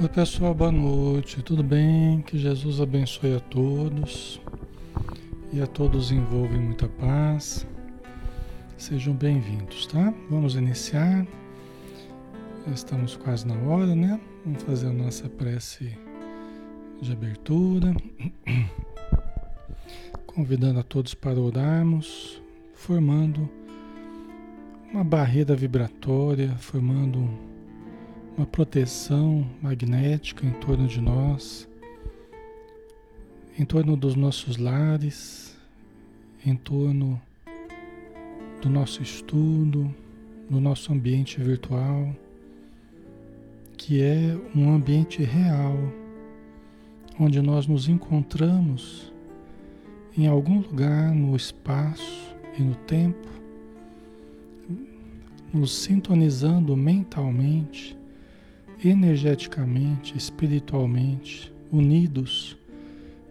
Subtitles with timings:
[0.00, 2.22] Oi pessoal, boa noite, tudo bem?
[2.22, 4.40] Que Jesus abençoe a todos
[5.52, 7.66] e a todos envolva em muita paz.
[8.76, 10.14] Sejam bem-vindos, tá?
[10.30, 11.26] Vamos iniciar.
[12.72, 14.20] Estamos quase na hora, né?
[14.44, 15.98] Vamos fazer a nossa prece
[17.02, 17.92] de abertura.
[20.28, 22.40] Convidando a todos para orarmos,
[22.72, 23.50] formando
[24.92, 27.47] uma barreira vibratória, formando
[28.38, 31.68] uma proteção magnética em torno de nós,
[33.58, 35.58] em torno dos nossos lares,
[36.46, 37.20] em torno
[38.62, 39.92] do nosso estudo,
[40.48, 42.14] do nosso ambiente virtual,
[43.76, 45.76] que é um ambiente real,
[47.18, 49.12] onde nós nos encontramos
[50.16, 53.28] em algum lugar no espaço e no tempo,
[55.52, 57.97] nos sintonizando mentalmente
[58.82, 62.56] energeticamente, espiritualmente, unidos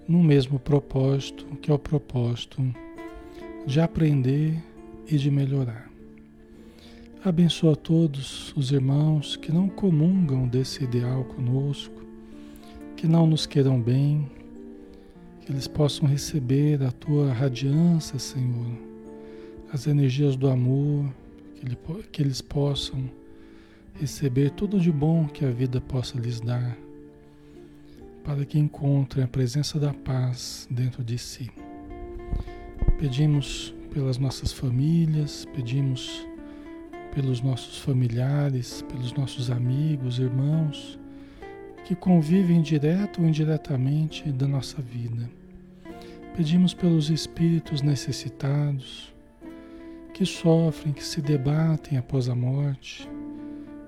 [0.07, 2.61] no mesmo propósito, que é o propósito
[3.65, 4.63] de aprender
[5.09, 5.89] e de melhorar.
[7.23, 12.01] Abençoa todos os irmãos que não comungam desse ideal conosco,
[12.95, 14.29] que não nos queiram bem,
[15.41, 18.71] que eles possam receber a tua radiância, Senhor,
[19.73, 21.05] as energias do amor,
[22.11, 23.09] que, eles possam
[23.99, 26.77] receber tudo de bom que a vida possa lhes dar,
[28.23, 31.49] para que encontrem a presença da paz dentro de si.
[32.99, 36.27] Pedimos pelas nossas famílias, pedimos
[37.13, 40.99] pelos nossos familiares, pelos nossos amigos, irmãos,
[41.85, 45.29] que convivem direto ou indiretamente da nossa vida.
[46.35, 49.11] Pedimos pelos espíritos necessitados,
[50.13, 53.09] que sofrem, que se debatem após a morte,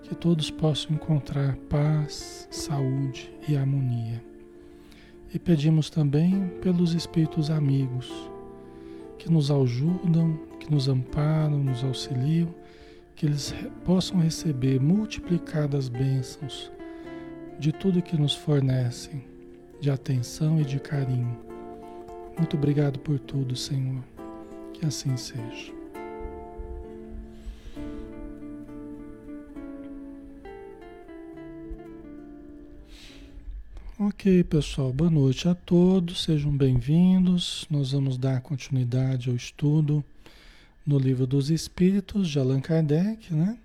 [0.10, 4.24] que todos possam encontrar paz, saúde e harmonia.
[5.32, 8.12] E pedimos também pelos espíritos amigos
[9.20, 12.50] que nos ajudam, que nos amparam, nos auxiliam,
[13.16, 13.54] que eles
[13.86, 16.72] possam receber multiplicadas bênçãos
[17.60, 19.24] de tudo que nos fornecem,
[19.80, 21.38] de atenção e de carinho.
[22.36, 24.04] Muito obrigado por tudo, Senhor.
[24.74, 25.79] Que assim seja.
[34.02, 37.68] Ok, pessoal, boa noite a todos, sejam bem-vindos.
[37.70, 40.02] Nós vamos dar continuidade ao estudo
[40.88, 43.58] no Livro dos Espíritos de Allan Kardec, né?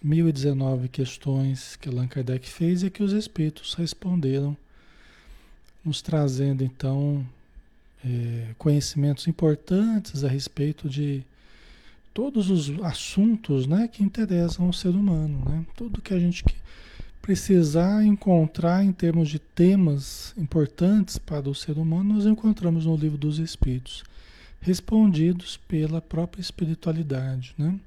[0.00, 4.56] 1019 questões que Allan Kardec fez e que os espíritos responderam,
[5.84, 7.26] nos trazendo então
[8.04, 11.24] é, conhecimentos importantes a respeito de
[12.14, 15.66] todos os assuntos né, que interessam ao ser humano, né?
[15.76, 16.44] Tudo que a gente
[17.30, 23.16] precisar encontrar em termos de temas importantes para o ser humano, nós encontramos no livro
[23.16, 24.02] dos Espíritos,
[24.60, 27.54] respondidos pela própria espiritualidade.
[27.56, 27.78] Né?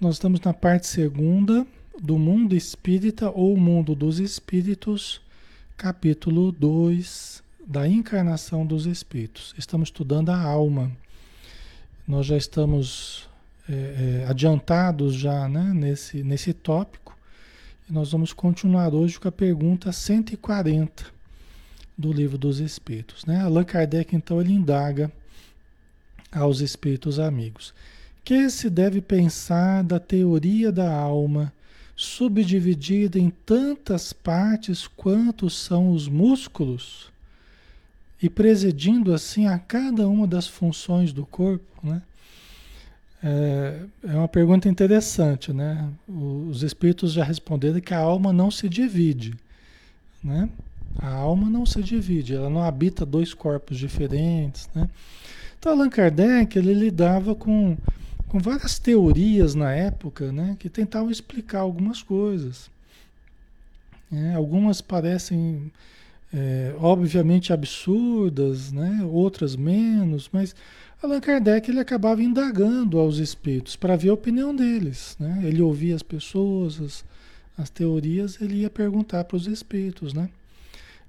[0.00, 1.64] Nós estamos na parte segunda
[2.02, 5.20] do mundo espírita ou mundo dos espíritos,
[5.76, 9.54] capítulo 2 da encarnação dos espíritos.
[9.56, 10.90] Estamos estudando a alma.
[12.08, 13.28] Nós já estamos
[13.68, 17.11] é, é, adiantados já né, nesse, nesse tópico
[17.92, 21.04] nós vamos continuar hoje com a pergunta 140
[21.96, 23.26] do Livro dos Espíritos.
[23.26, 23.42] Né?
[23.42, 25.12] Allan Kardec, então, ele indaga
[26.32, 27.74] aos espíritos amigos.
[28.24, 31.52] Que se deve pensar da teoria da alma,
[31.94, 37.12] subdividida em tantas partes quanto são os músculos,
[38.22, 42.00] e presidindo assim a cada uma das funções do corpo, né?
[43.22, 45.88] É, é uma pergunta interessante, né?
[46.08, 49.34] Os espíritos já responderam que a alma não se divide,
[50.22, 50.48] né?
[50.98, 54.88] A alma não se divide, ela não habita dois corpos diferentes, né?
[55.58, 57.76] Então Allan Kardec ele lidava com,
[58.26, 60.56] com várias teorias na época, né?
[60.58, 62.68] Que tentavam explicar algumas coisas.
[64.10, 64.34] Né?
[64.34, 65.70] Algumas parecem
[66.34, 69.00] é, obviamente absurdas, né?
[69.04, 70.54] Outras menos, mas
[71.02, 75.16] Allan Kardec ele acabava indagando aos espíritos para ver a opinião deles.
[75.18, 75.40] Né?
[75.44, 77.04] Ele ouvia as pessoas, as,
[77.58, 80.14] as teorias, ele ia perguntar para os espíritos.
[80.14, 80.28] Né?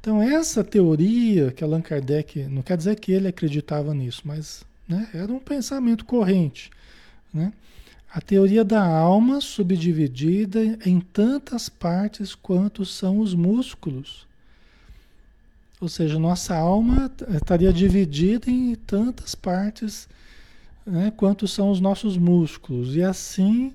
[0.02, 5.08] Então, essa teoria que Allan Kardec, não quer dizer que ele acreditava nisso, mas né,
[5.14, 6.72] era um pensamento corrente.
[7.32, 7.54] Né?
[8.12, 14.26] A teoria da alma subdividida em tantas partes quanto são os músculos.
[15.84, 20.08] Ou seja, nossa alma estaria dividida em tantas partes
[20.86, 22.96] né, quanto são os nossos músculos.
[22.96, 23.74] E assim,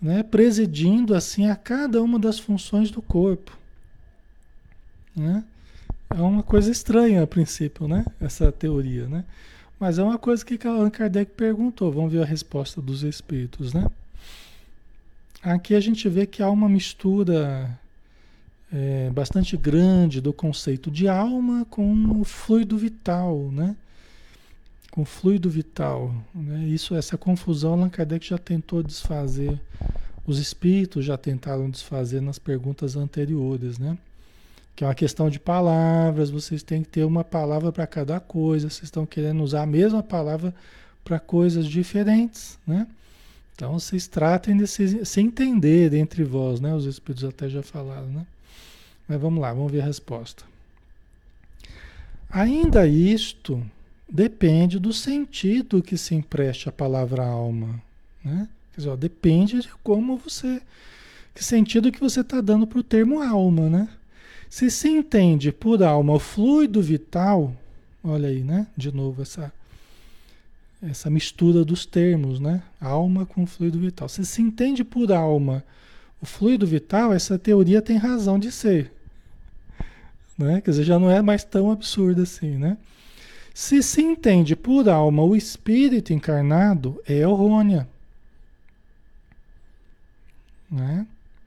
[0.00, 3.54] né, presidindo assim a cada uma das funções do corpo.
[5.14, 5.44] Né?
[6.08, 8.06] É uma coisa estranha a princípio, né?
[8.18, 9.22] Essa teoria, né?
[9.78, 11.92] Mas é uma coisa que Allan Kardec perguntou.
[11.92, 13.86] Vamos ver a resposta dos espíritos, né?
[15.42, 17.78] Aqui a gente vê que há uma mistura
[18.76, 23.74] é, bastante grande do conceito de alma com o fluido vital, né?
[24.90, 26.14] Com o fluido vital.
[26.34, 26.66] Né?
[26.66, 29.58] Isso, essa confusão, Allan Kardec já tentou desfazer,
[30.26, 33.96] os espíritos já tentaram desfazer nas perguntas anteriores, né?
[34.74, 38.68] Que é uma questão de palavras, vocês têm que ter uma palavra para cada coisa,
[38.68, 40.54] vocês estão querendo usar a mesma palavra
[41.02, 42.86] para coisas diferentes, né?
[43.54, 46.74] Então vocês tratem de se, se entender entre vós, né?
[46.74, 48.26] Os espíritos até já falaram, né?
[49.08, 50.44] Mas vamos lá, vamos ver a resposta.
[52.28, 53.64] Ainda isto
[54.08, 57.80] depende do sentido que se empreste à palavra alma.
[58.24, 58.48] Né?
[58.74, 60.60] Quer dizer, ó, depende de como você.
[61.34, 63.88] Que sentido que você está dando para o termo alma, né?
[64.48, 67.54] Se se entende por alma o fluido vital,
[68.02, 68.66] olha aí, né?
[68.76, 69.52] De novo, essa,
[70.82, 72.62] essa mistura dos termos, né?
[72.80, 74.08] Alma com fluido vital.
[74.08, 75.62] Se se entende por alma
[76.20, 78.92] o fluido vital, essa teoria tem razão de ser.
[80.36, 80.60] Né?
[80.60, 82.76] Quer dizer, já não é mais tão absurdo assim, né?
[83.54, 87.88] Se se entende por alma o espírito encarnado, é errônea.
[90.70, 91.06] Né?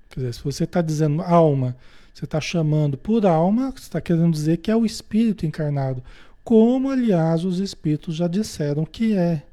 [0.10, 1.76] Quer dizer, se você está dizendo alma,
[2.14, 6.04] você está chamando por alma, você está querendo dizer que é o espírito encarnado.
[6.44, 9.44] Como, aliás, os espíritos já disseram que é.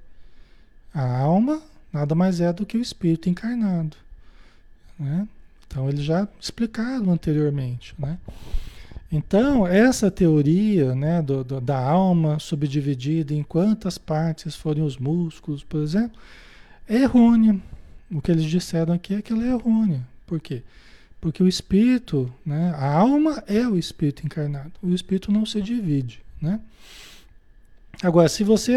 [0.95, 1.61] A alma
[1.93, 3.97] nada mais é do que o espírito encarnado.
[4.99, 5.28] Né?
[5.66, 7.95] Então, eles já explicaram anteriormente.
[7.99, 8.19] Né?
[9.11, 15.63] Então, essa teoria né, do, do, da alma subdividida em quantas partes forem os músculos,
[15.63, 16.19] por exemplo,
[16.89, 17.61] é errônea.
[18.11, 20.07] O que eles disseram aqui é que ela é errônea.
[20.27, 20.63] Por quê?
[21.21, 24.73] Porque o espírito, né, a alma é o espírito encarnado.
[24.83, 26.21] O espírito não se divide.
[26.41, 26.61] Né?
[28.03, 28.75] Agora, se você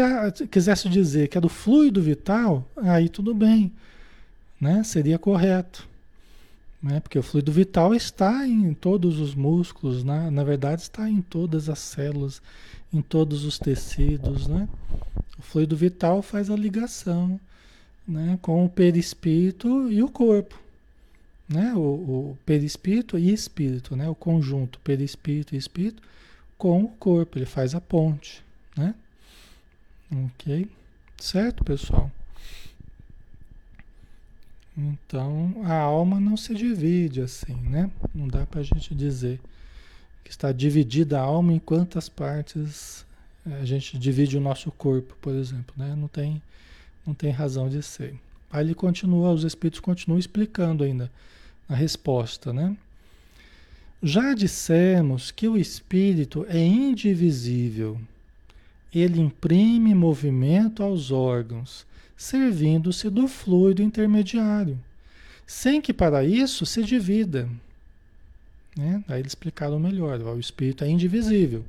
[0.50, 3.72] quisesse dizer que é do fluido vital, aí tudo bem.
[4.60, 4.82] Né?
[4.84, 5.89] Seria correto
[6.82, 7.00] né?
[7.00, 10.30] Porque o fluido vital está em todos os músculos, né?
[10.30, 12.40] na verdade está em todas as células,
[12.92, 14.68] em todos os tecidos, né?
[15.38, 17.38] O fluido vital faz a ligação,
[18.06, 18.38] né?
[18.42, 20.58] Com o perispírito e o corpo,
[21.48, 21.72] né?
[21.74, 24.08] O, o perispírito e espírito, né?
[24.08, 26.02] O conjunto perispírito e espírito
[26.58, 28.42] com o corpo, ele faz a ponte,
[28.76, 28.94] né?
[30.12, 30.68] Ok?
[31.16, 32.10] Certo, pessoal?
[34.76, 37.90] Então, a alma não se divide assim, né?
[38.14, 39.40] Não dá para a gente dizer
[40.24, 43.04] que está dividida a alma em quantas partes
[43.46, 45.94] eh, a gente divide o nosso corpo, por exemplo, né?
[45.96, 46.40] Não tem,
[47.06, 48.14] não tem razão de ser.
[48.50, 51.10] Aí ele continua, os espíritos continuam explicando ainda
[51.68, 52.76] a resposta, né?
[54.02, 58.00] Já dissemos que o espírito é indivisível.
[58.94, 61.86] Ele imprime movimento aos órgãos
[62.20, 64.78] servindo-se do fluido intermediário,
[65.46, 67.48] sem que para isso se divida.
[68.76, 69.02] Né?
[69.08, 71.64] Aí eles explicaram melhor: o espírito é indivisível.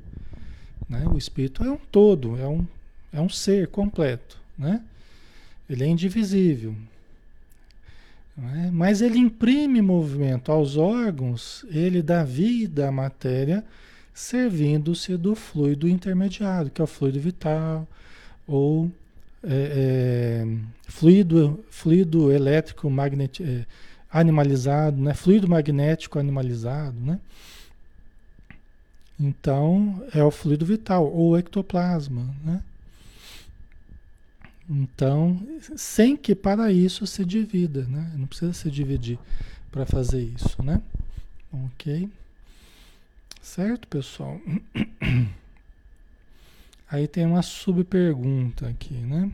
[0.89, 1.05] Né?
[1.07, 2.67] O espírito é um todo, é um,
[3.13, 4.37] é um ser completo.
[4.57, 4.83] Né?
[5.69, 6.75] Ele é indivisível.
[8.37, 8.71] É?
[8.71, 13.63] Mas ele imprime movimento aos órgãos, ele dá vida à matéria,
[14.13, 17.87] servindo-se do fluido intermediário, que é o fluido vital,
[18.45, 18.91] ou
[19.43, 20.57] é, é,
[20.87, 23.65] fluido, fluido elétrico magnet, é,
[24.11, 25.13] animalizado, né?
[25.13, 26.99] fluido magnético animalizado.
[26.99, 27.19] Né?
[29.19, 32.33] Então, é o fluido vital, ou ectoplasma.
[32.43, 32.61] Né?
[34.69, 35.41] Então,
[35.75, 38.11] sem que para isso se divida, né?
[38.15, 39.17] não precisa se dividir
[39.71, 40.61] para fazer isso.
[40.61, 40.81] Né?
[41.51, 42.09] Ok?
[43.41, 44.39] Certo, pessoal?
[46.91, 49.31] Aí tem uma subpergunta aqui, né?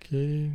[0.00, 0.52] Ok.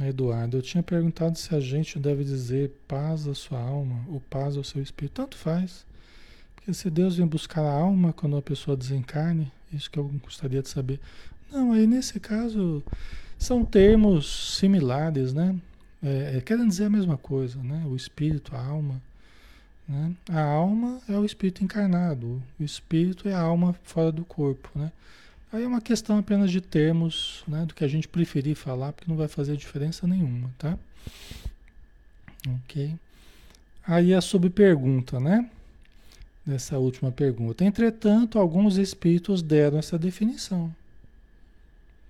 [0.00, 4.56] Eduardo, eu tinha perguntado se a gente deve dizer paz à sua alma ou paz
[4.56, 5.14] ao seu espírito.
[5.14, 5.87] Tanto faz.
[6.72, 10.68] Se Deus vem buscar a alma quando a pessoa desencarne, isso que eu gostaria de
[10.68, 11.00] saber.
[11.50, 12.82] Não, aí nesse caso
[13.38, 15.56] são termos similares, né?
[16.02, 17.84] É, é, querem dizer a mesma coisa, né?
[17.86, 19.00] O espírito, a alma.
[19.88, 20.12] Né?
[20.28, 24.92] A alma é o espírito encarnado, o espírito é a alma fora do corpo, né?
[25.50, 27.64] Aí é uma questão apenas de termos, né?
[27.64, 30.78] Do que a gente preferir falar, porque não vai fazer diferença nenhuma, tá?
[32.64, 32.94] Ok.
[33.86, 35.48] Aí a subpergunta, né?
[36.48, 37.62] Nessa última pergunta.
[37.62, 40.74] Entretanto, alguns espíritos deram essa definição.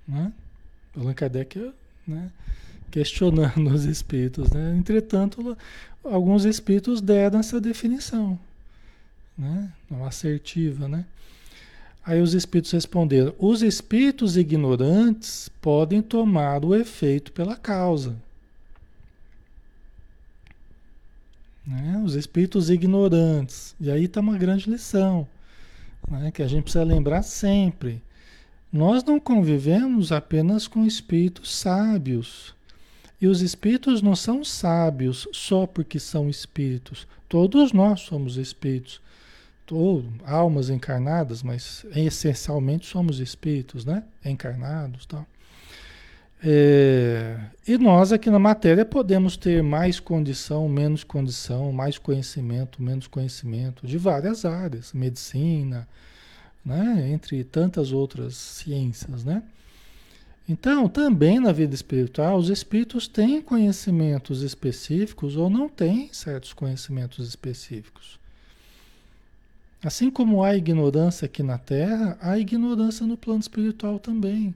[0.06, 0.32] Né?
[0.96, 1.72] Allan Kardec
[2.06, 2.30] né?
[2.88, 4.48] questionando os espíritos.
[4.50, 4.76] Né?
[4.78, 5.58] Entretanto,
[6.04, 8.38] alguns espíritos deram essa definição.
[9.36, 9.72] Né?
[9.90, 11.04] Não assertiva, né?
[12.06, 18.14] Aí os espíritos responderam: os espíritos ignorantes podem tomar o efeito pela causa.
[21.68, 22.00] Né?
[22.02, 23.76] Os espíritos ignorantes.
[23.78, 25.28] E aí está uma grande lição,
[26.10, 26.30] né?
[26.30, 28.02] que a gente precisa lembrar sempre.
[28.72, 32.54] Nós não convivemos apenas com espíritos sábios.
[33.20, 37.06] E os espíritos não são sábios só porque são espíritos.
[37.28, 39.02] Todos nós somos espíritos.
[39.70, 44.04] Ou almas encarnadas, mas essencialmente somos espíritos, né?
[44.24, 45.26] Encarnados tal.
[46.42, 53.08] É, e nós aqui na matéria podemos ter mais condição, menos condição, mais conhecimento, menos
[53.08, 55.88] conhecimento, de várias áreas, medicina,
[56.64, 57.08] né?
[57.10, 59.24] entre tantas outras ciências.
[59.24, 59.42] Né?
[60.48, 67.28] Então, também na vida espiritual, os espíritos têm conhecimentos específicos ou não têm certos conhecimentos
[67.28, 68.18] específicos.
[69.82, 74.54] Assim como há ignorância aqui na Terra, há ignorância no plano espiritual também.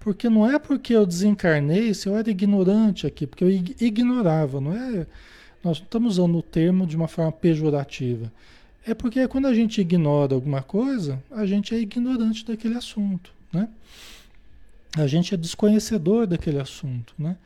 [0.00, 4.72] Porque não é porque eu desencarnei, se eu era ignorante aqui, porque eu ignorava, não
[4.72, 5.06] é?
[5.62, 8.32] Nós estamos usando o termo de uma forma pejorativa.
[8.86, 13.68] É porque quando a gente ignora alguma coisa, a gente é ignorante daquele assunto, né?
[14.96, 17.36] A gente é desconhecedor daquele assunto, né?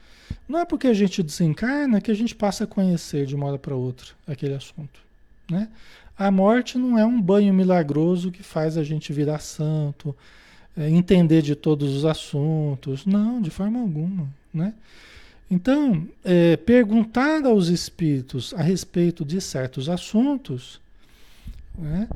[0.49, 3.59] Não é porque a gente desencarna que a gente passa a conhecer de uma hora
[3.59, 5.01] para outra aquele assunto,
[5.51, 5.69] né?
[6.17, 10.17] A morte não é um banho milagroso que faz a gente virar santo,
[10.76, 13.07] é, entender de todos os assuntos.
[13.07, 14.28] Não, de forma alguma.
[14.52, 14.75] Né?
[15.50, 20.81] Então, é, perguntar aos espíritos a respeito de certos assuntos
[21.76, 22.09] né,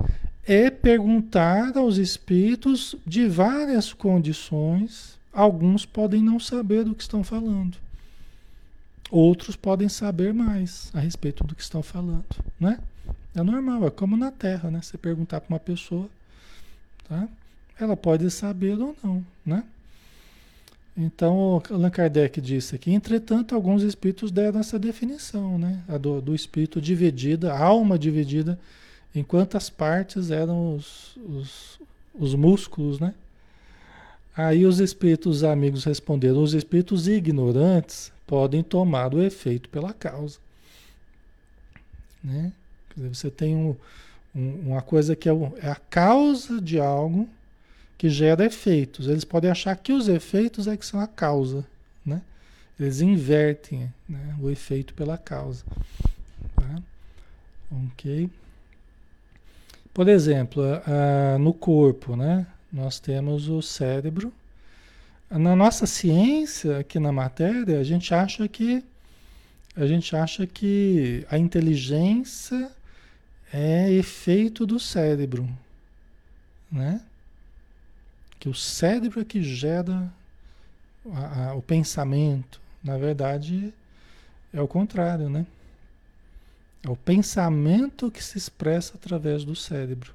[0.47, 5.19] é perguntar aos espíritos de várias condições.
[5.33, 7.77] Alguns podem não saber do que estão falando.
[9.11, 12.25] Outros podem saber mais a respeito do que estão falando,
[12.61, 12.79] né?
[13.35, 14.81] É normal, é como na Terra, né?
[14.83, 16.09] Você perguntar para uma pessoa,
[17.09, 17.27] tá?
[17.81, 19.65] Ela pode saber ou não, né?
[20.97, 25.81] Então, Allan Kardec disse aqui, entretanto, alguns espíritos deram essa definição, né?
[25.89, 28.59] A do, do espírito dividida, a alma dividida
[29.15, 31.81] em quantas partes eram os, os,
[32.15, 33.15] os músculos, né?
[34.37, 40.39] Aí os espíritos amigos responderam, os espíritos ignorantes podem tomar o efeito pela causa.
[42.23, 42.53] Né?
[42.95, 43.75] Dizer, você tem um,
[44.35, 47.29] um, uma coisa que é, o, é a causa de algo
[47.99, 49.09] que gera efeitos.
[49.09, 51.67] Eles podem achar que os efeitos é que são a causa,
[52.07, 52.23] né?
[52.79, 55.65] Eles invertem né, o efeito pela causa.
[56.55, 56.83] Tá?
[57.73, 58.31] Ok?
[59.93, 60.63] Por exemplo,
[61.41, 62.47] no corpo, né?
[62.73, 64.33] Nós temos o cérebro.
[65.29, 68.85] Na nossa ciência, aqui na matéria, a gente acha que
[69.77, 72.71] a gente acha que a inteligência
[73.53, 75.49] é efeito do cérebro,
[76.71, 77.01] né?
[78.39, 80.13] Que o cérebro é que gera
[81.13, 82.61] a, a, o pensamento.
[82.83, 83.73] Na verdade,
[84.53, 85.47] é o contrário, né?
[86.83, 90.15] É o pensamento que se expressa através do cérebro.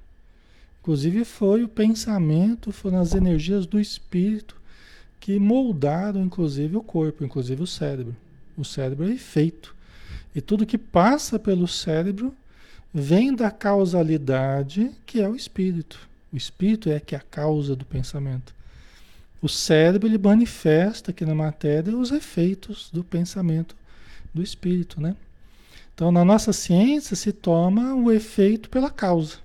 [0.81, 4.61] Inclusive foi o pensamento, foram as energias do espírito
[5.19, 8.15] que moldaram inclusive o corpo, inclusive o cérebro.
[8.57, 9.73] O cérebro é efeito.
[10.35, 12.33] E tudo que passa pelo cérebro
[12.93, 15.99] vem da causalidade que é o espírito.
[16.33, 18.55] O espírito é que é a causa do pensamento.
[19.39, 23.75] O cérebro ele manifesta aqui na matéria os efeitos do pensamento
[24.33, 25.15] do espírito, né?
[25.93, 29.37] Então, na nossa ciência se toma o efeito pela causa,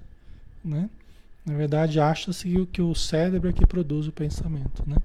[0.65, 0.89] né?
[1.45, 4.97] Na verdade, acha-se que o cérebro é que produz o pensamento, né?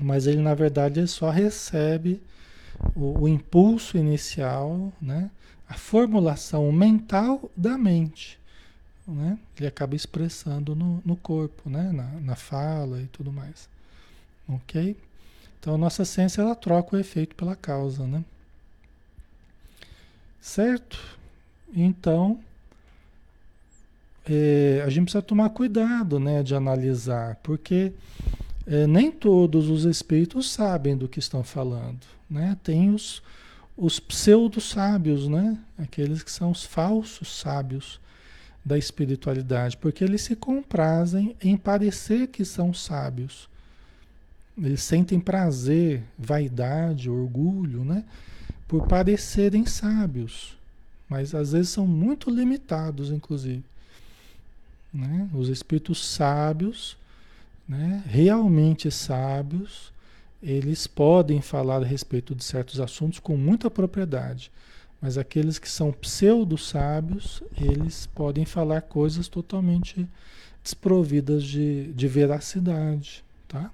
[0.00, 2.20] Mas ele, na verdade, ele só recebe
[2.94, 5.28] o, o impulso inicial, né?
[5.68, 8.38] A formulação mental da mente
[9.06, 9.38] né?
[9.56, 11.90] Ele acaba expressando no, no corpo, né?
[11.92, 13.68] Na, na fala e tudo mais.
[14.48, 14.96] Ok?
[15.58, 18.24] Então, a nossa ciência, ela troca o efeito pela causa, né?
[20.40, 20.98] Certo?
[21.74, 22.40] Então,
[24.28, 26.42] é, a gente precisa tomar cuidado, né?
[26.42, 27.92] De analisar, porque
[28.66, 32.56] é, nem todos os espíritos sabem do que estão falando, né?
[32.62, 33.22] Tem os,
[33.76, 35.58] os pseudo-sábios, né?
[35.78, 38.00] Aqueles que são os falsos sábios,
[38.64, 43.48] da espiritualidade, porque eles se comprazem em parecer que são sábios.
[44.56, 48.04] Eles sentem prazer, vaidade, orgulho, né?
[48.68, 50.56] Por parecerem sábios.
[51.08, 53.62] mas às vezes são muito limitados, inclusive.
[54.92, 55.28] Né?
[55.34, 56.96] Os espíritos sábios,
[57.68, 58.02] né?
[58.06, 59.92] realmente sábios,
[60.42, 64.50] eles podem falar a respeito de certos assuntos com muita propriedade.
[65.02, 70.08] Mas aqueles que são pseudo-sábios, eles podem falar coisas totalmente
[70.62, 73.68] desprovidas de, de veracidade, tá?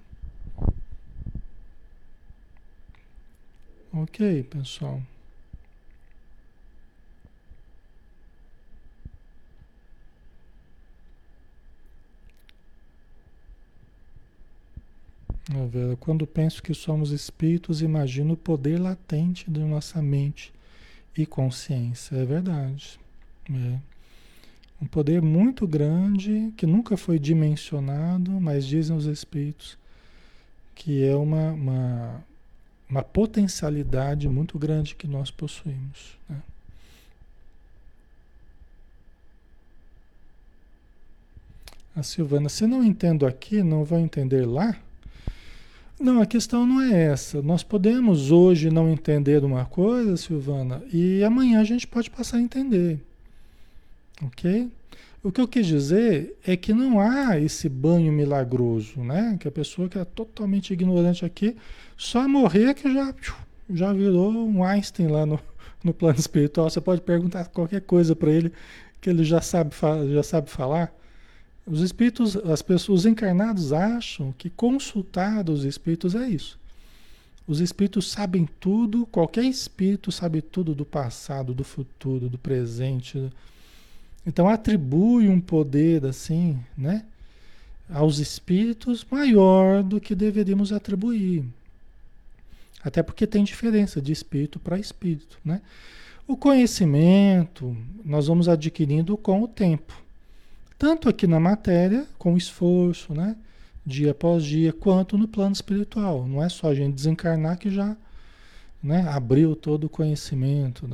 [3.92, 5.02] Ok, pessoal.
[16.00, 20.52] Quando penso que somos espíritos, imagino o poder latente de nossa mente
[21.18, 22.14] e consciência.
[22.16, 22.98] É verdade.
[23.50, 23.78] É.
[24.80, 29.76] Um poder muito grande que nunca foi dimensionado, mas dizem os espíritos
[30.74, 32.24] que é uma, uma,
[32.88, 36.16] uma potencialidade muito grande que nós possuímos.
[36.28, 36.40] Né?
[41.96, 44.78] A Silvana, se não entendo aqui, não vou entender lá?
[46.00, 47.42] Não, a questão não é essa.
[47.42, 52.40] Nós podemos hoje não entender uma coisa, Silvana, e amanhã a gente pode passar a
[52.40, 53.00] entender.
[54.22, 54.70] Ok?
[55.22, 59.36] O que eu quis dizer é que não há esse banho milagroso, né?
[59.40, 61.56] Que a pessoa que é totalmente ignorante aqui,
[61.96, 63.12] só morrer que já,
[63.68, 65.40] já virou um Einstein lá no,
[65.82, 66.70] no plano espiritual.
[66.70, 68.52] Você pode perguntar qualquer coisa para ele
[69.00, 69.74] que ele já sabe,
[70.12, 70.94] já sabe falar.
[71.68, 76.58] Os espíritos, as pessoas, os encarnados acham que consultar os espíritos é isso.
[77.46, 83.30] Os espíritos sabem tudo, qualquer espírito sabe tudo do passado, do futuro, do presente.
[84.26, 87.04] Então atribui um poder assim, né,
[87.88, 91.44] aos espíritos maior do que deveríamos atribuir.
[92.82, 95.60] Até porque tem diferença de espírito para espírito, né?
[96.26, 100.07] O conhecimento nós vamos adquirindo com o tempo.
[100.78, 103.36] Tanto aqui na matéria, com esforço, né?
[103.88, 106.28] dia após dia, quanto no plano espiritual.
[106.28, 107.96] Não é só a gente desencarnar que já
[108.82, 110.88] né, abriu todo o conhecimento.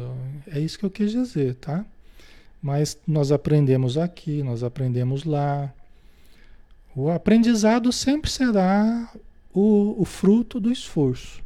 [0.47, 1.85] É isso que eu quis dizer, tá?
[2.63, 5.75] Mas nós aprendemos aqui, nós aprendemos lá.
[6.95, 9.13] O aprendizado sempre será
[9.53, 11.43] o, o fruto do esforço.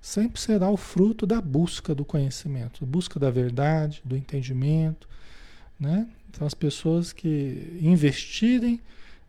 [0.00, 5.06] Sempre será o fruto da busca do conhecimento, busca da verdade, do entendimento,
[5.78, 6.06] né?
[6.32, 8.80] Então, as pessoas que investirem,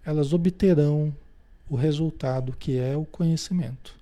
[0.06, 1.14] elas obterão
[1.70, 3.96] o resultado que é o conhecimento.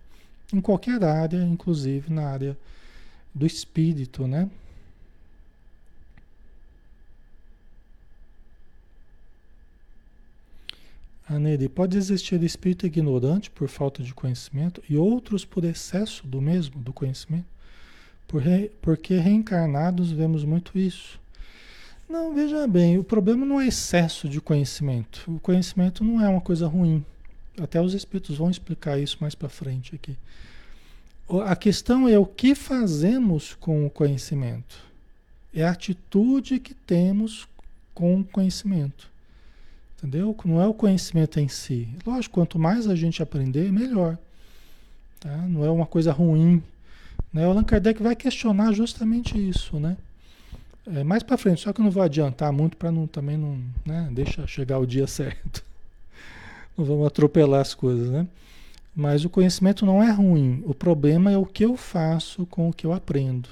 [0.52, 2.58] Em qualquer área, inclusive na área
[3.34, 4.50] do espírito, né?
[11.28, 16.82] Aneri, pode existir espírito ignorante por falta de conhecimento e outros por excesso do mesmo,
[16.82, 17.46] do conhecimento?
[18.82, 21.20] Porque reencarnados vemos muito isso.
[22.10, 25.24] Não, veja bem, o problema não é excesso de conhecimento.
[25.28, 27.06] O conhecimento não é uma coisa ruim.
[27.62, 30.17] Até os espíritos vão explicar isso mais para frente aqui.
[31.45, 34.84] A questão é o que fazemos com o conhecimento.
[35.54, 37.48] É a atitude que temos
[37.93, 39.08] com o conhecimento.
[39.95, 40.36] Entendeu?
[40.43, 41.88] Não é o conhecimento em si.
[42.04, 44.17] Lógico, quanto mais a gente aprender, melhor.
[45.19, 45.38] Tá?
[45.48, 46.63] Não é uma coisa ruim.
[47.32, 47.45] Né?
[47.45, 49.95] O Allan Kardec vai questionar justamente isso, né?
[50.95, 53.62] É, mais para frente, só que eu não vou adiantar muito para não também não,
[53.86, 55.63] né, deixa chegar o dia certo.
[56.75, 58.28] Não vamos atropelar as coisas, né?
[58.95, 60.63] Mas o conhecimento não é ruim.
[60.65, 63.49] O problema é o que eu faço com o que eu aprendo.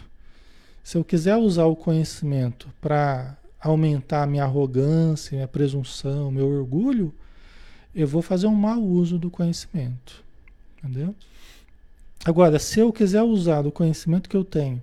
[0.84, 7.14] Se eu quiser usar o conhecimento para aumentar minha arrogância, minha presunção, meu orgulho,
[7.94, 10.24] eu vou fazer um mau uso do conhecimento.
[10.78, 11.14] Entendeu?
[12.26, 14.82] Agora, se eu quiser usar o conhecimento que eu tenho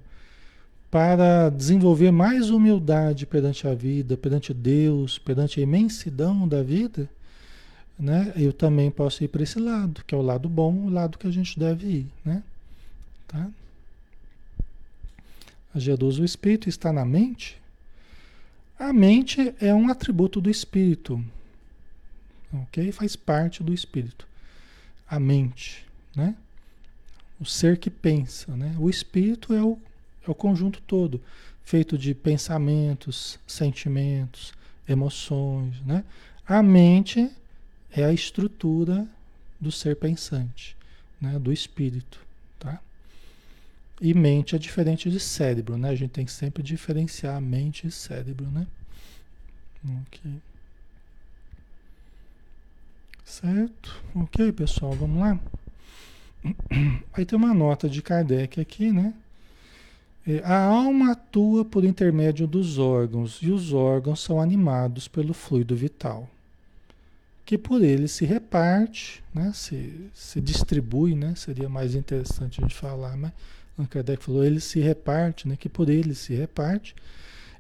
[0.95, 7.11] para desenvolver mais humildade perante a vida, perante Deus, perante a imensidão da vida,
[7.99, 8.33] né?
[8.37, 11.27] Eu também posso ir para esse lado, que é o lado bom, o lado que
[11.27, 12.45] a gente deve ir, né?
[13.27, 13.51] Tá?
[15.75, 17.61] A G12, o espírito está na mente.
[18.79, 21.21] A mente é um atributo do espírito,
[22.53, 22.93] ok?
[22.93, 24.29] Faz parte do espírito.
[25.11, 26.37] A mente, né?
[27.41, 28.77] O ser que pensa, né?
[28.79, 29.77] O espírito é o
[30.27, 31.21] é o conjunto todo,
[31.63, 34.53] feito de pensamentos, sentimentos,
[34.89, 36.05] emoções, né?
[36.47, 37.31] A mente
[37.91, 39.07] é a estrutura
[39.59, 40.77] do ser pensante,
[41.21, 41.39] né?
[41.39, 42.21] do espírito,
[42.59, 42.81] tá?
[44.01, 45.89] E mente é diferente de cérebro, né?
[45.89, 48.67] A gente tem que sempre diferenciar mente e cérebro, né?
[50.03, 50.21] Ok.
[53.25, 54.03] Certo?
[54.15, 55.41] Ok, pessoal, vamos lá?
[57.13, 59.15] Aí tem uma nota de Kardec aqui, né?
[60.27, 65.77] É, a alma atua por intermédio dos órgãos e os órgãos são animados pelo fluido
[65.77, 66.27] vital,
[67.45, 69.53] que por ele se reparte, né?
[69.55, 71.35] se, se distribui, né?
[71.37, 73.33] seria mais interessante a gente falar, mas
[73.77, 75.57] o Kardec falou, ele se reparte, né?
[75.57, 76.95] que por ele se reparte,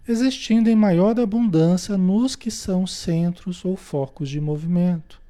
[0.08, 5.20] existindo em maior abundância nos que são centros ou focos de movimento.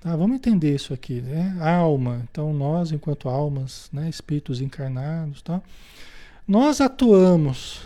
[0.00, 1.56] Tá, vamos entender isso aqui, né?
[1.60, 4.08] alma, então nós enquanto almas, né?
[4.08, 5.60] espíritos encarnados, tá?
[6.46, 7.80] Nós atuamos,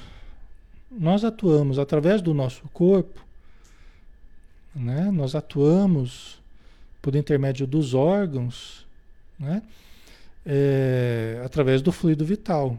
[0.90, 3.24] nós atuamos através do nosso corpo,
[4.74, 5.10] né?
[5.10, 6.38] Nós atuamos
[7.00, 8.86] por intermédio dos órgãos,
[9.38, 9.62] né?
[10.44, 12.78] É, através do fluido vital.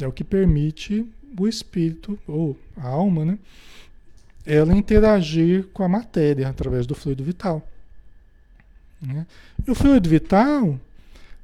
[0.00, 1.06] É o que permite
[1.38, 3.38] o espírito, ou a alma, né?
[4.44, 7.66] Ela interagir com a matéria através do fluido vital.
[9.00, 9.26] Né?
[9.66, 10.78] E o fluido vital,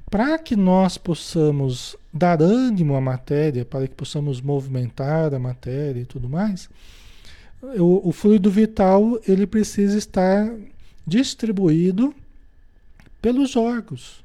[0.09, 6.05] para que nós possamos dar ânimo à matéria, para que possamos movimentar a matéria e
[6.05, 6.69] tudo mais,
[7.61, 10.53] o, o fluido vital ele precisa estar
[11.05, 12.13] distribuído
[13.21, 14.23] pelos órgãos,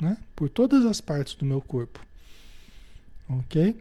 [0.00, 0.16] né?
[0.34, 2.00] por todas as partes do meu corpo.
[3.28, 3.76] Ok?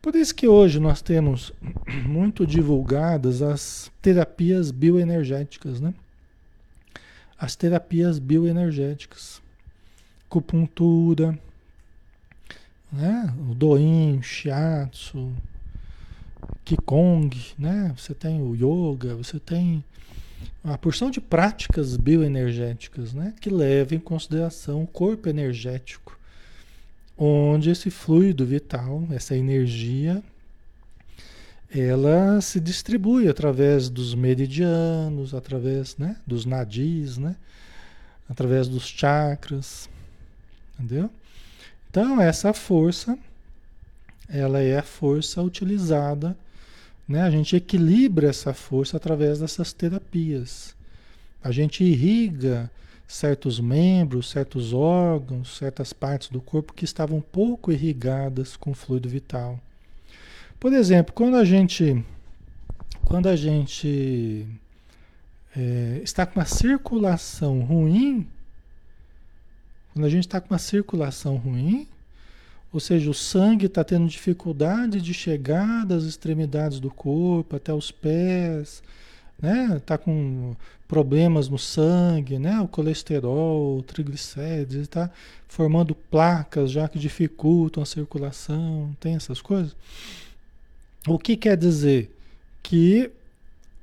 [0.00, 1.52] Por isso que hoje nós temos
[2.06, 5.92] muito divulgadas as terapias bioenergéticas, né?
[7.38, 9.40] As terapias bioenergéticas
[10.28, 11.38] acupuntura,
[12.92, 13.34] né?
[13.50, 15.32] o doin, shiatsu,
[16.64, 17.94] qigong, né?
[17.96, 19.82] Você tem o yoga, você tem
[20.62, 23.34] uma porção de práticas bioenergéticas, né?
[23.40, 26.18] Que levam em consideração o corpo energético,
[27.16, 30.22] onde esse fluido vital, essa energia,
[31.74, 37.36] ela se distribui através dos meridianos, através né, dos nadis, né,
[38.28, 39.88] através dos chakras,
[40.78, 41.10] Entendeu?
[41.90, 43.18] Então, essa força,
[44.28, 46.36] ela é a força utilizada,
[47.06, 47.22] né?
[47.22, 50.76] A gente equilibra essa força através dessas terapias.
[51.42, 52.70] A gente irriga
[53.08, 59.58] certos membros, certos órgãos, certas partes do corpo que estavam pouco irrigadas com fluido vital.
[60.60, 62.04] Por exemplo, quando a gente,
[63.04, 64.44] quando a gente
[65.56, 68.26] é, está com uma circulação ruim,
[69.92, 71.86] quando a gente está com uma circulação ruim,
[72.72, 77.92] ou seja, o sangue está tendo dificuldade de chegar das extremidades do corpo até os
[77.92, 78.82] pés,
[79.40, 79.76] né?
[79.76, 80.56] Está com
[80.88, 82.60] problemas no sangue, né?
[82.60, 85.08] O colesterol, o triglicérides, está
[85.46, 89.74] formando placas já que dificultam a circulação, tem essas coisas.
[91.14, 92.14] O que quer dizer?
[92.62, 93.10] Que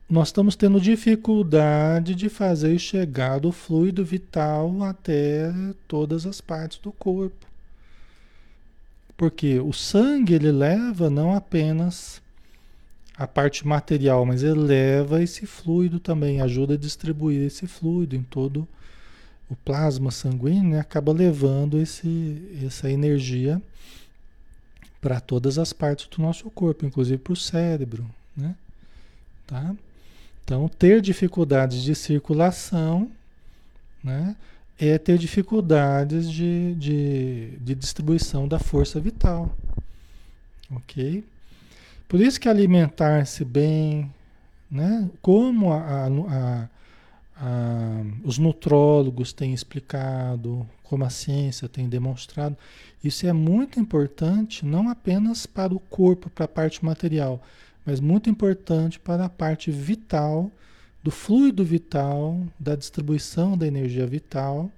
[0.10, 5.52] nós estamos tendo dificuldade de fazer chegar o fluido vital até
[5.88, 7.46] todas as partes do corpo.
[9.18, 12.22] Porque o sangue ele leva não apenas
[13.18, 18.24] a parte material, mas ele leva esse fluido também, ajuda a distribuir esse fluido em
[18.24, 18.68] todo
[19.50, 20.80] o plasma sanguíneo, né?
[20.80, 23.62] acaba levando esse, essa energia
[25.06, 28.56] para todas as partes do nosso corpo, inclusive para o cérebro, né?
[29.46, 29.76] Tá?
[30.44, 33.12] Então, ter dificuldades de circulação
[34.04, 34.36] né,
[34.80, 39.56] é ter dificuldades de, de, de distribuição da força vital.
[40.72, 41.24] Ok?
[42.10, 44.12] Por isso que alimentar-se bem,
[44.72, 46.70] né, como a, a,
[47.38, 52.58] a, os nutrólogos têm explicado, como a ciência tem demonstrado,
[53.08, 57.42] isso é muito importante, não apenas para o corpo, para a parte material,
[57.86, 60.52] mas muito importante para a parte vital,
[61.04, 64.72] do fluido vital, da distribuição da energia vital,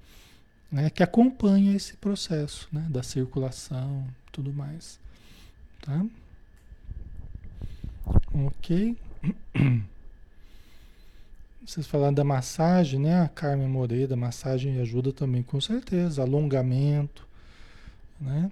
[0.70, 4.06] né, que acompanha esse processo né, da circulação
[4.38, 5.00] tudo mais.
[5.82, 6.06] Tá?
[8.34, 8.96] Ok?
[11.66, 13.22] Vocês falaram da massagem, né?
[13.22, 16.22] A Carmen Moreira, massagem ajuda também, com certeza.
[16.22, 17.27] Alongamento,
[18.20, 18.52] né?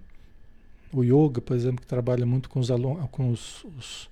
[0.94, 2.70] O yoga, por exemplo, que trabalha muito com os,
[3.12, 4.10] com os, os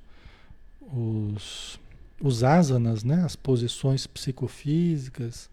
[0.94, 1.80] os,
[2.22, 3.24] os asanas, né?
[3.24, 5.50] as posições psicofísicas,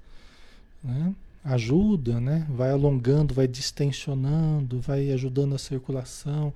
[0.82, 1.14] né?
[1.42, 2.46] ajuda, né?
[2.50, 6.52] vai alongando, vai distensionando, vai ajudando a circulação.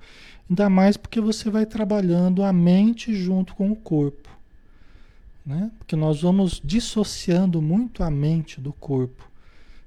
[0.49, 4.29] Ainda mais porque você vai trabalhando a mente junto com o corpo.
[5.45, 5.71] Né?
[5.77, 9.29] Porque nós vamos dissociando muito a mente do corpo.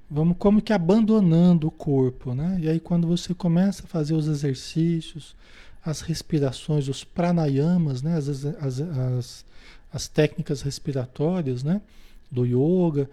[0.09, 2.57] Vamos como que abandonando o corpo, né?
[2.59, 5.35] E aí quando você começa a fazer os exercícios,
[5.85, 8.17] as respirações, os pranayamas, né?
[8.17, 9.45] as, as, as,
[9.91, 11.81] as técnicas respiratórias né?
[12.29, 13.09] do yoga,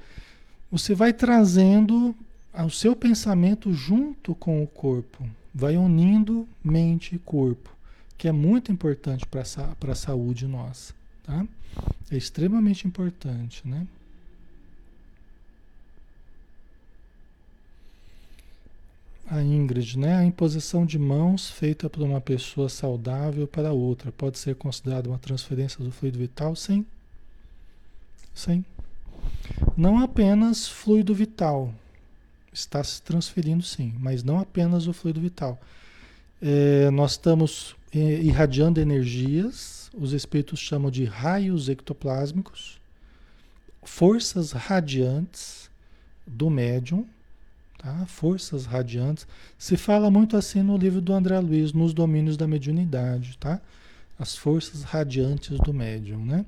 [0.70, 2.14] você vai trazendo
[2.54, 5.24] o seu pensamento junto com o corpo.
[5.54, 7.70] vai unindo mente e corpo,
[8.16, 9.42] que é muito importante para
[9.92, 11.46] a saúde nossa, tá?
[12.10, 13.86] É extremamente importante, né?
[19.28, 20.16] A Ingrid, né?
[20.16, 25.18] A imposição de mãos feita por uma pessoa saudável para outra pode ser considerada uma
[25.18, 26.54] transferência do fluido vital?
[26.54, 26.86] Sim.
[28.32, 28.64] Sim.
[29.76, 31.72] Não apenas fluido vital
[32.52, 35.60] está se transferindo, sim, mas não apenas o fluido vital.
[36.40, 42.80] É, nós estamos é, irradiando energias, os espíritos chamam de raios ectoplásmicos,
[43.82, 45.70] forças radiantes
[46.26, 47.06] do médium,
[47.78, 48.06] tá?
[48.06, 49.26] forças radiantes.
[49.58, 53.60] Se fala muito assim no livro do André Luiz, nos domínios da mediunidade, tá?
[54.18, 56.46] As forças radiantes do médium, né?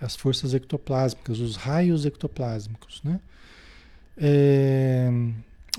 [0.00, 3.18] As forças ectoplásmicas, os raios ectoplásmicos, né?
[4.16, 5.10] É,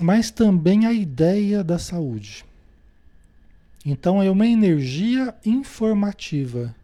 [0.00, 2.44] mas também a ideia da saúde.
[3.84, 6.74] Então é uma energia informativa.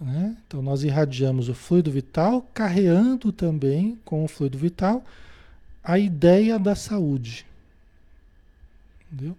[0.00, 0.36] Né?
[0.46, 5.04] Então nós irradiamos o fluido vital, carreando também com o fluido vital
[5.90, 7.44] a ideia da saúde.
[9.10, 9.36] Entendeu?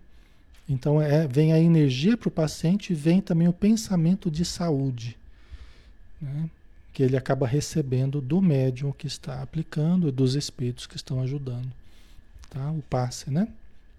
[0.68, 5.18] Então é, vem a energia para o paciente e vem também o pensamento de saúde.
[6.22, 6.50] Né?
[6.92, 11.72] Que ele acaba recebendo do médium que está aplicando e dos espíritos que estão ajudando.
[12.50, 12.70] Tá?
[12.72, 13.48] O passe, né?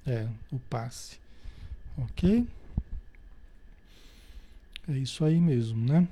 [0.06, 1.18] É, o passe.
[1.96, 2.46] Ok?
[4.88, 6.06] É isso aí mesmo, né?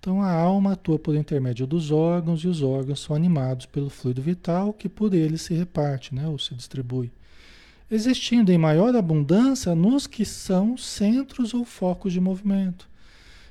[0.00, 4.22] Então a alma atua por intermédio dos órgãos e os órgãos são animados pelo fluido
[4.22, 7.12] vital que por ele se reparte, né, ou se distribui,
[7.90, 12.88] existindo em maior abundância nos que são centros ou focos de movimento.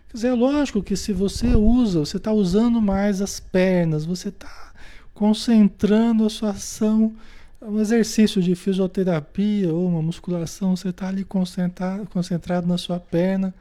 [0.10, 4.30] Quer dizer, é lógico que se você usa, você está usando mais as pernas, você
[4.30, 4.74] está
[5.14, 7.14] concentrando a sua ação,
[7.62, 13.54] um exercício de fisioterapia ou uma musculação, você está ali concentrado, concentrado na sua perna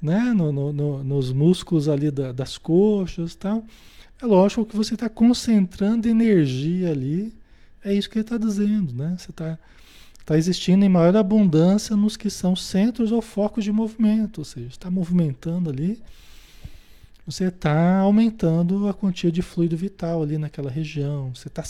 [0.00, 0.32] né?
[0.34, 3.64] No, no, no, nos músculos ali da, das coxas tal.
[4.20, 7.32] É lógico que você está concentrando energia ali.
[7.84, 9.16] É isso que ele está dizendo, né?
[9.18, 9.58] Você está
[10.24, 14.66] tá existindo em maior abundância nos que são centros ou focos de movimento, ou seja,
[14.66, 16.02] está movimentando ali,
[17.24, 21.62] você está aumentando a quantia de fluido vital ali naquela região, você está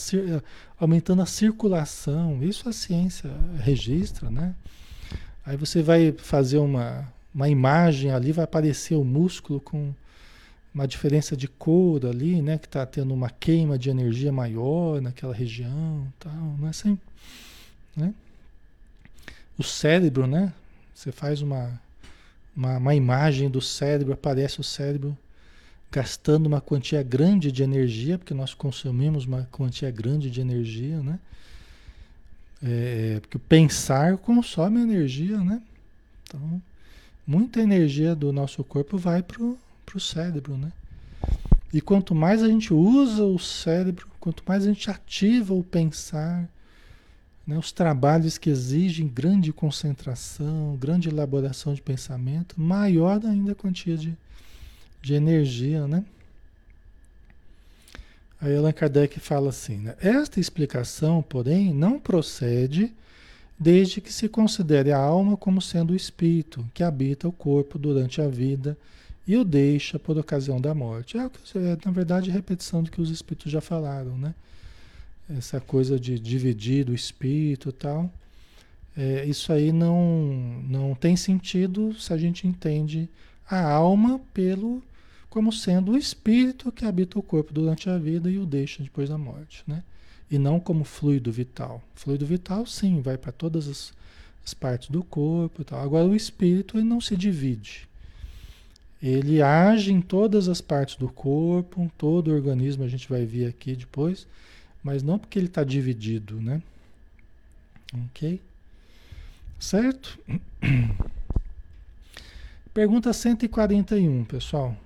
[0.79, 4.55] aumentando a circulação, isso a ciência registra, né?
[5.45, 9.95] Aí você vai fazer uma, uma imagem ali, vai aparecer o músculo com
[10.73, 12.59] uma diferença de cor ali, né?
[12.59, 16.99] Que está tendo uma queima de energia maior naquela região, tal, não é assim?
[17.97, 18.15] Né?
[19.59, 20.53] O cérebro, né?
[20.95, 21.81] Você faz uma,
[22.57, 25.17] uma, uma imagem do cérebro, aparece o cérebro
[25.91, 31.19] gastando uma quantia grande de energia, porque nós consumimos uma quantia grande de energia, né?
[32.63, 35.63] É, porque o pensar consome energia, né?
[36.25, 36.61] Então,
[37.29, 40.73] muita energia do nosso corpo vai para o cérebro, né?
[41.71, 46.49] E quanto mais a gente usa o cérebro, quanto mais a gente ativa o pensar,
[47.47, 53.99] né, os trabalhos que exigem grande concentração, grande elaboração de pensamento, maior ainda a quantia
[53.99, 54.17] de,
[55.03, 56.03] de energia, né?
[58.41, 59.97] Aí Allan Kardec fala assim, né?
[60.01, 62.91] Esta explicação, porém, não procede
[63.59, 68.21] desde que se considere a alma como sendo o espírito que habita o corpo durante
[68.21, 68.77] a vida
[69.27, 71.19] e o deixa por ocasião da morte.
[71.19, 74.35] É, é na verdade, repetição do que os espíritos já falaram, né?
[75.37, 78.11] Essa coisa de dividir o espírito e tal.
[78.97, 83.09] É, isso aí não, não tem sentido se a gente entende
[83.49, 84.83] a alma pelo
[85.29, 89.11] como sendo o espírito que habita o corpo durante a vida e o deixa depois
[89.11, 89.83] da morte, né?
[90.31, 91.83] E não como fluido vital.
[91.95, 93.93] Fluido vital, sim, vai para todas as,
[94.45, 95.81] as, partes do corpo e tal.
[95.81, 97.89] Agora, o espírito ele não se divide.
[99.03, 103.47] Ele age em todas as partes do corpo, todo o organismo, a gente vai ver
[103.47, 104.27] aqui depois,
[104.83, 106.61] mas não porque ele está dividido, né?
[108.11, 108.41] Ok?
[109.59, 110.19] Certo?
[112.75, 114.77] Pergunta 141, pessoal.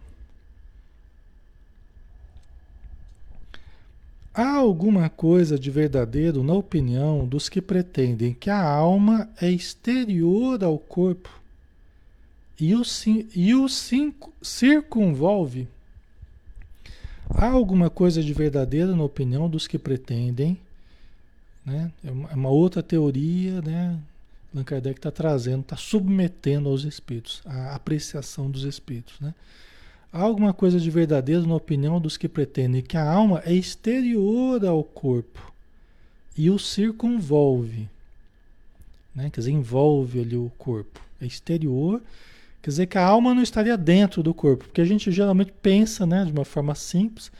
[4.34, 10.64] Há alguma coisa de verdadeiro na opinião dos que pretendem que a alma é exterior
[10.64, 11.28] ao corpo
[12.58, 12.82] e o,
[13.34, 13.66] e o
[14.40, 15.68] circunvolve?
[17.28, 20.58] Há alguma coisa de verdadeiro na opinião dos que pretendem?
[21.64, 21.92] Né?
[22.02, 23.98] É uma, é outra teoria, né?
[24.52, 29.34] Allan Kardec está trazendo, está submetendo aos espíritos, a apreciação dos espíritos, né?
[30.12, 34.62] Há alguma coisa de verdadeiro na opinião dos que pretendem que a alma é exterior
[34.66, 35.52] ao corpo
[36.36, 37.88] e o circunvolve.
[39.14, 39.30] né?
[39.30, 41.00] Quer dizer, envolve ali o corpo.
[41.20, 42.02] É exterior,
[42.60, 46.04] quer dizer que a alma não estaria dentro do corpo, porque a gente geralmente pensa,
[46.04, 47.30] né, de uma forma simples,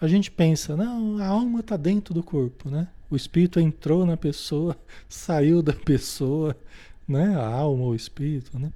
[0.00, 2.86] a gente pensa, não, a alma está dentro do corpo, né?
[3.10, 4.76] O espírito entrou na pessoa,
[5.08, 6.56] saiu da pessoa,
[7.08, 7.34] né?
[7.34, 8.72] A alma, o espírito, né?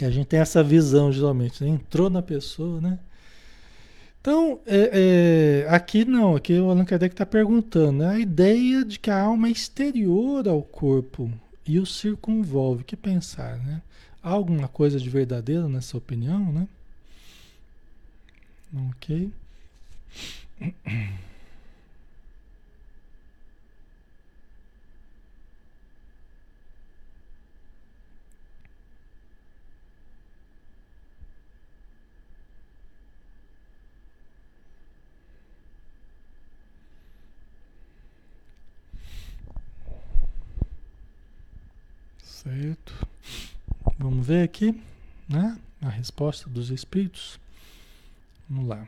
[0.00, 1.70] A gente tem essa visão geralmente, né?
[1.70, 2.98] entrou na pessoa, né?
[4.20, 8.08] Então, é, é, aqui não, aqui o Allan Kardec está perguntando, né?
[8.08, 11.30] a ideia de que a alma é exterior ao corpo
[11.66, 13.80] e o circunvolve, o que pensar, né?
[14.22, 16.68] Há alguma coisa de verdadeiro nessa opinião, né?
[18.90, 19.30] Ok.
[43.98, 44.80] Vamos ver aqui,
[45.28, 45.58] né?
[45.82, 47.38] A resposta dos espíritos.
[48.48, 48.86] Vamos lá.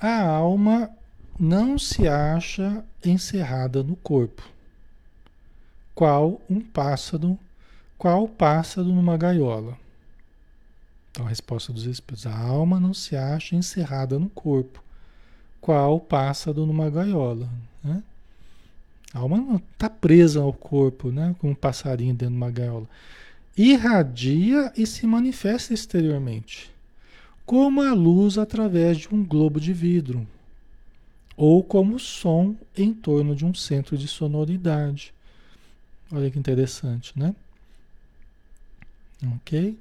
[0.00, 0.90] A alma
[1.38, 4.42] não se acha encerrada no corpo,
[5.94, 7.38] qual um pássaro,
[7.96, 9.78] qual pássaro numa gaiola.
[11.10, 14.82] Então a resposta dos espíritos: a alma não se acha encerrada no corpo,
[15.60, 17.48] qual pássaro numa gaiola.
[17.84, 18.02] Né?
[19.14, 21.34] A alma não está presa ao corpo, né?
[21.38, 22.88] Como um passarinho dentro de uma gaiola.
[23.56, 26.70] Irradia e se manifesta exteriormente,
[27.44, 30.26] como a luz através de um globo de vidro,
[31.36, 35.12] ou como som em torno de um centro de sonoridade.
[36.10, 37.34] Olha que interessante, né?
[39.36, 39.78] Ok?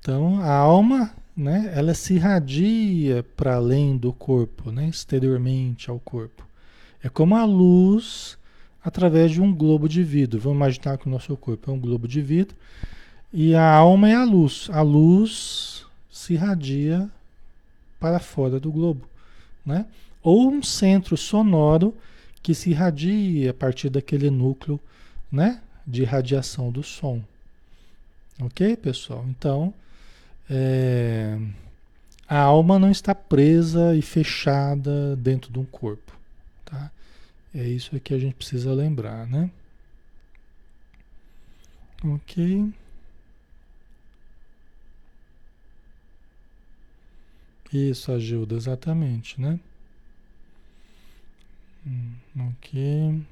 [0.00, 6.46] Então, a alma, né, ela se irradia para além do corpo, né, exteriormente ao corpo.
[7.04, 8.38] É como a luz
[8.82, 10.40] através de um globo de vidro.
[10.40, 12.56] Vamos imaginar que o nosso corpo é um globo de vidro
[13.30, 14.70] e a alma é a luz.
[14.72, 17.10] A luz se irradia
[18.00, 19.06] para fora do globo,
[19.66, 19.84] né?
[20.22, 21.94] Ou um centro sonoro
[22.42, 24.80] que se irradia a partir daquele núcleo,
[25.30, 27.20] né, de radiação do som.
[28.40, 29.24] Ok, pessoal?
[29.28, 29.74] Então,
[30.48, 31.38] é,
[32.26, 36.13] a alma não está presa e fechada dentro de um corpo.
[37.54, 39.50] É isso que a gente precisa lembrar, né?
[42.04, 42.72] Ok.
[47.72, 49.58] Isso ajuda, exatamente, né?
[51.86, 53.22] Hum, ok.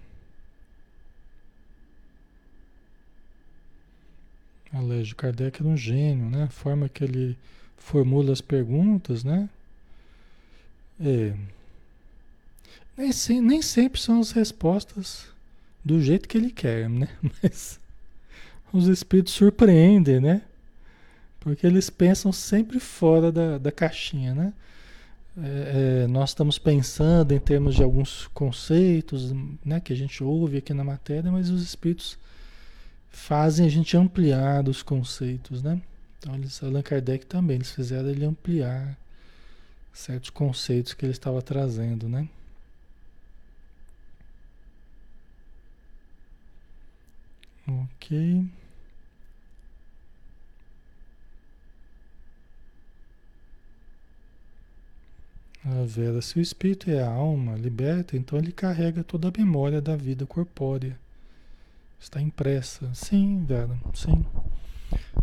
[4.73, 6.45] Alégio Kardec era um gênio, né?
[6.45, 7.37] A forma que ele
[7.77, 9.49] formula as perguntas, né?
[11.01, 11.35] É,
[13.03, 15.26] nem, se, nem sempre são as respostas
[15.84, 17.09] do jeito que ele quer, né?
[17.42, 17.80] Mas
[18.72, 20.42] os espíritos surpreendem, né?
[21.40, 24.53] Porque eles pensam sempre fora da, da caixinha, né?
[25.36, 29.32] É, é, nós estamos pensando em termos de alguns conceitos
[29.64, 32.18] né, que a gente ouve aqui na matéria, mas os espíritos
[33.09, 35.80] fazem a gente ampliar os conceitos, né?
[36.18, 38.96] Então, eles, Allan Kardec também, eles fizeram ele ampliar
[39.92, 42.28] certos conceitos que ele estava trazendo, né?
[47.66, 48.44] Ok.
[55.64, 59.80] A Vera, se o espírito é a alma liberta, então ele carrega toda a memória
[59.80, 60.98] da vida corpórea.
[62.00, 62.90] Está impressa.
[62.94, 64.26] Sim, Vera, sim.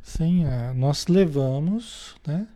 [0.01, 2.47] Sim, é, nós levamos, né?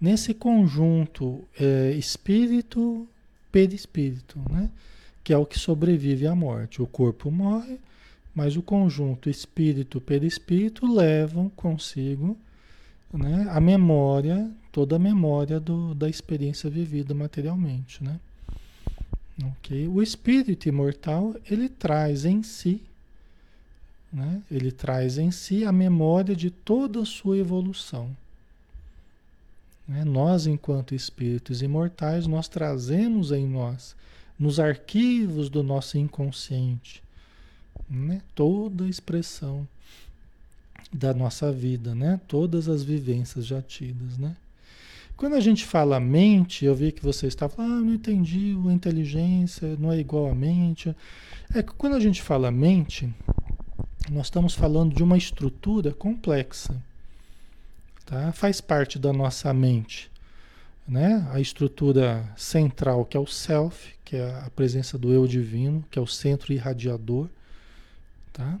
[0.00, 3.08] Nesse conjunto é, espírito,
[3.52, 4.68] perispírito, né?
[5.22, 6.82] Que é o que sobrevive à morte.
[6.82, 7.78] O corpo morre,
[8.36, 12.36] mas o conjunto espírito perispírito levam consigo
[13.10, 18.04] né, a memória, toda a memória do, da experiência vivida materialmente.
[18.04, 18.20] Né?
[19.56, 19.88] Okay?
[19.88, 22.82] O espírito imortal, ele traz em si,
[24.12, 28.14] né, ele traz em si a memória de toda a sua evolução.
[29.88, 30.04] Né?
[30.04, 33.96] Nós, enquanto espíritos imortais, nós trazemos em nós,
[34.38, 37.02] nos arquivos do nosso inconsciente,
[37.88, 38.20] né?
[38.34, 39.66] toda a expressão
[40.92, 42.20] da nossa vida, né?
[42.26, 44.18] todas as vivências já tidas.
[44.18, 44.36] Né?
[45.16, 48.72] Quando a gente fala mente, eu vi que você estava falando, ah, não entendi, a
[48.72, 50.94] inteligência não é igual à mente.
[51.54, 53.12] É que quando a gente fala mente,
[54.10, 56.76] nós estamos falando de uma estrutura complexa.
[58.04, 58.30] Tá?
[58.32, 60.10] Faz parte da nossa mente.
[60.86, 61.26] Né?
[61.32, 65.98] A estrutura central, que é o self, que é a presença do eu divino, que
[65.98, 67.28] é o centro irradiador,
[68.36, 68.60] tá?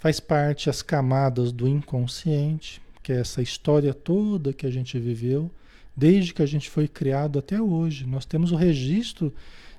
[0.00, 5.50] Faz parte as camadas do inconsciente, que é essa história toda que a gente viveu,
[5.96, 8.06] desde que a gente foi criado até hoje.
[8.06, 9.32] Nós temos o registro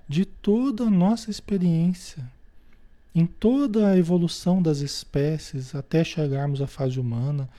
[0.08, 2.24] de toda a nossa experiência,
[3.14, 7.50] em toda a evolução das espécies, até chegarmos à fase humana.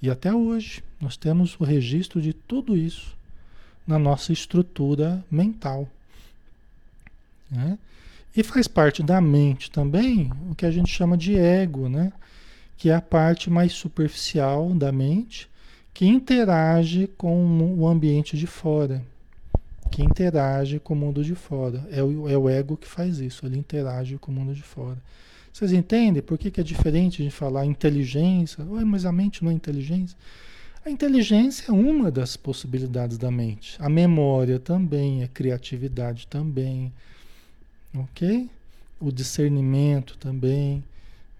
[0.00, 3.14] E até hoje, nós temos o registro de tudo isso
[3.86, 5.88] na nossa estrutura mental.
[7.50, 7.78] Né?
[8.36, 12.12] E faz parte da mente também o que a gente chama de ego, né?
[12.76, 15.48] que é a parte mais superficial da mente
[15.92, 19.00] que interage com o ambiente de fora,
[19.90, 21.86] que interage com o mundo de fora.
[21.90, 24.98] É o, é o ego que faz isso, ele interage com o mundo de fora.
[25.52, 28.64] Vocês entendem por que, que é diferente de falar inteligência?
[28.64, 30.18] Ué, mas a mente não é inteligência?
[30.84, 33.76] A inteligência é uma das possibilidades da mente.
[33.78, 36.92] A memória também, a criatividade também,
[37.94, 38.50] ok?
[39.00, 40.82] O discernimento também,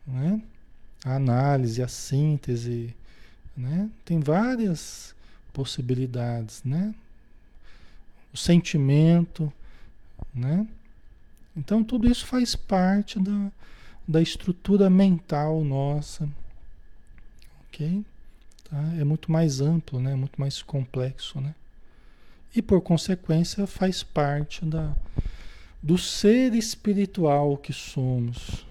[0.07, 0.41] né?
[1.05, 2.95] a análise, a síntese,
[3.57, 3.91] né?
[4.05, 5.15] Tem várias
[5.53, 6.95] possibilidades, né?
[8.33, 9.53] O sentimento,
[10.35, 10.67] né?
[11.55, 13.53] Então tudo isso faz parte da,
[14.09, 16.29] da estrutura mental nossa,
[17.69, 18.05] ok?
[18.69, 18.95] Tá?
[18.99, 20.15] É muito mais amplo, né?
[20.15, 21.55] Muito mais complexo, né?
[22.57, 24.95] E por consequência faz parte da,
[25.85, 28.65] do ser espiritual que somos,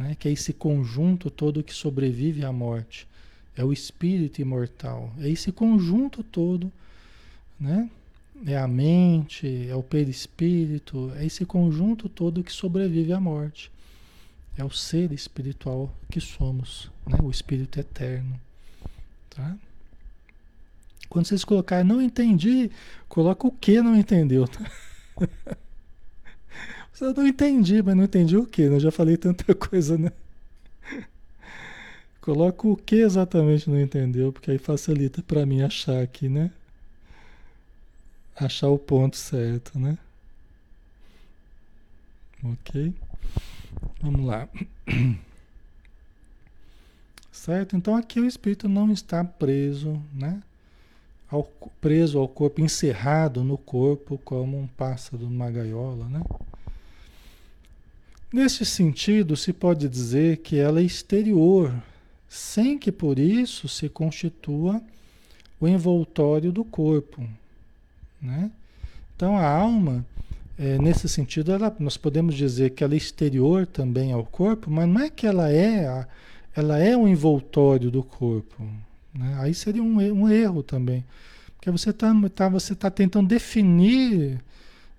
[0.00, 0.16] né?
[0.18, 3.06] que é esse conjunto todo que sobrevive à morte.
[3.56, 5.12] É o espírito imortal.
[5.20, 6.72] É esse conjunto todo,
[7.58, 7.88] né?
[8.44, 13.70] É a mente, é o perispírito, é esse conjunto todo que sobrevive à morte.
[14.58, 17.16] É o ser espiritual que somos, né?
[17.22, 18.40] o espírito eterno.
[19.28, 19.56] Tá?
[21.08, 22.72] Quando vocês colocarem não entendi,
[23.08, 24.48] coloca o que não entendeu.
[24.48, 24.68] Tá?
[27.00, 28.62] Eu não entendi, mas não entendi o que?
[28.62, 30.12] Eu já falei tanta coisa, né?
[32.20, 36.50] Coloca o que exatamente não entendeu, porque aí facilita para mim achar aqui, né?
[38.36, 39.96] Achar o ponto certo, né?
[42.44, 42.94] Ok?
[44.02, 44.48] Vamos lá.
[47.32, 47.74] Certo?
[47.74, 50.42] Então aqui o espírito não está preso, né?
[51.30, 51.44] Ao,
[51.80, 56.22] preso ao corpo, encerrado no corpo como um pássaro numa gaiola, né?
[58.32, 61.74] Nesse sentido, se pode dizer que ela é exterior,
[62.28, 64.80] sem que por isso se constitua
[65.60, 67.22] o envoltório do corpo.
[68.22, 68.50] Né?
[69.16, 70.06] Então a alma,
[70.56, 74.88] é, nesse sentido, ela, nós podemos dizer que ela é exterior também ao corpo, mas
[74.88, 76.06] não é que ela é, a,
[76.54, 78.62] ela é o envoltório do corpo.
[79.12, 79.36] Né?
[79.40, 81.04] Aí seria um, um erro também.
[81.56, 84.40] Porque você está tá, você tá tentando definir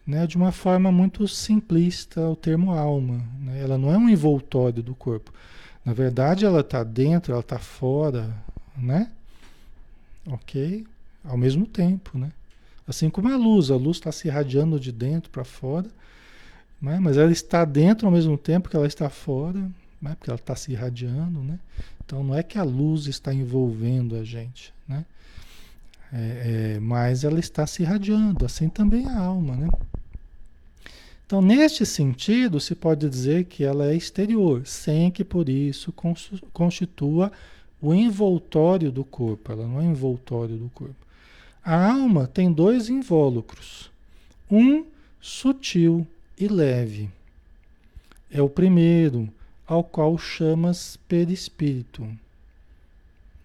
[0.05, 3.23] né, de uma forma muito simplista o termo alma.
[3.39, 3.61] Né?
[3.61, 5.31] Ela não é um envoltório do corpo.
[5.83, 8.35] Na verdade, ela está dentro, ela está fora,
[8.77, 9.11] né?
[10.27, 10.85] Ok?
[11.23, 12.31] Ao mesmo tempo, né?
[12.87, 15.87] Assim como a luz, a luz está se irradiando de dentro para fora,
[16.81, 16.99] né?
[16.99, 19.59] mas ela está dentro ao mesmo tempo que ela está fora,
[20.01, 20.15] né?
[20.17, 21.59] porque ela está se irradiando, né?
[22.03, 25.05] Então não é que a luz está envolvendo a gente, né?
[26.11, 29.69] É, é, mas ela está se irradiando, assim também a alma, né?
[31.31, 35.93] Então, neste sentido, se pode dizer que ela é exterior, sem que por isso
[36.51, 37.31] constitua
[37.81, 39.49] o envoltório do corpo.
[39.49, 40.93] Ela não é envoltório do corpo.
[41.63, 43.89] A alma tem dois invólucros.
[44.51, 44.83] Um
[45.21, 46.05] sutil
[46.37, 47.09] e leve.
[48.29, 49.29] É o primeiro,
[49.65, 52.05] ao qual chamas perispírito.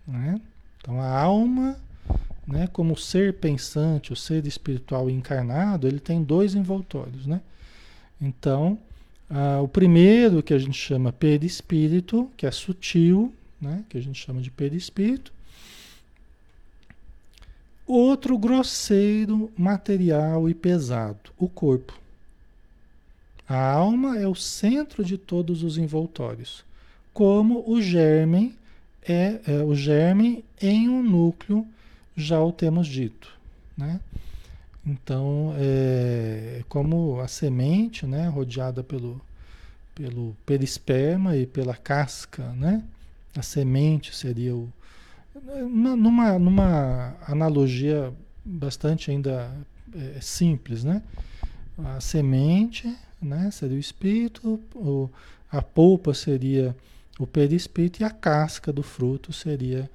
[0.05, 0.41] Né?
[0.81, 1.79] Então, a alma,
[2.45, 7.41] né, como ser pensante, o ser espiritual encarnado, ele tem dois envoltórios, né?
[8.21, 8.79] Então,
[9.29, 13.85] ah, o primeiro que a gente chama perispírito, que é sutil, né?
[13.89, 15.33] que a gente chama de perispírito.
[17.87, 21.99] Outro grosseiro, material e pesado, o corpo.
[23.49, 26.65] A alma é o centro de todos os envoltórios,
[27.15, 28.57] como o germe
[29.09, 31.65] é, é o germe em um núcleo,
[32.17, 33.33] já o temos dito,
[33.77, 34.01] né?
[34.87, 39.21] Então, é como a semente, né, rodeada pelo,
[39.95, 42.85] pelo perisperma e pela casca, né?
[43.37, 44.73] A semente seria o
[45.69, 48.13] numa, numa analogia
[48.45, 49.51] bastante ainda
[49.95, 51.03] é, simples, né?
[51.79, 55.11] A semente, né, seria o espírito, o,
[55.51, 56.75] a polpa seria
[57.19, 59.91] o perispírito e a casca do fruto seria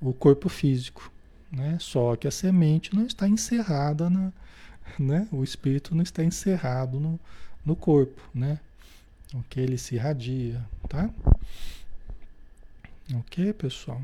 [0.00, 1.10] o corpo físico,
[1.54, 1.78] né?
[1.80, 4.32] Só que a semente não está encerrada na,
[4.98, 5.28] né?
[5.32, 7.18] O espírito não está encerrado no,
[7.64, 8.58] no corpo, né?
[9.34, 9.62] Ok?
[9.62, 11.10] Ele se irradia, tá?
[13.14, 14.00] Ok, pessoal?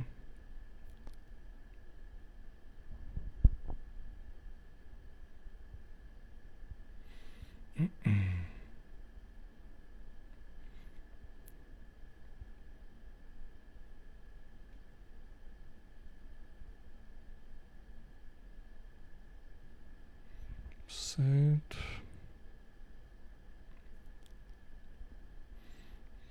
[21.16, 21.76] Certo.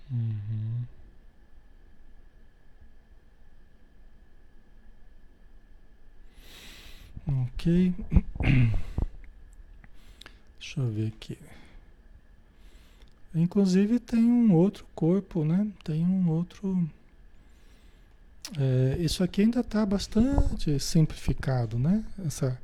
[0.10, 0.86] Uhum.
[7.28, 7.94] Ok.
[10.60, 11.38] Deixa eu ver aqui.
[13.36, 15.68] Inclusive tem um outro corpo, né?
[15.84, 16.90] Tem um outro.
[18.58, 22.02] É, isso aqui ainda está bastante simplificado, né?
[22.26, 22.58] Essa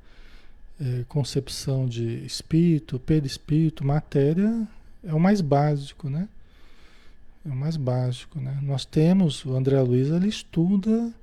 [0.80, 4.68] é, concepção de espírito, perispírito, matéria
[5.04, 6.28] é o mais básico, né?
[7.46, 8.60] É o mais básico, né?
[8.62, 11.14] Nós temos, o André Luiz, ele estuda,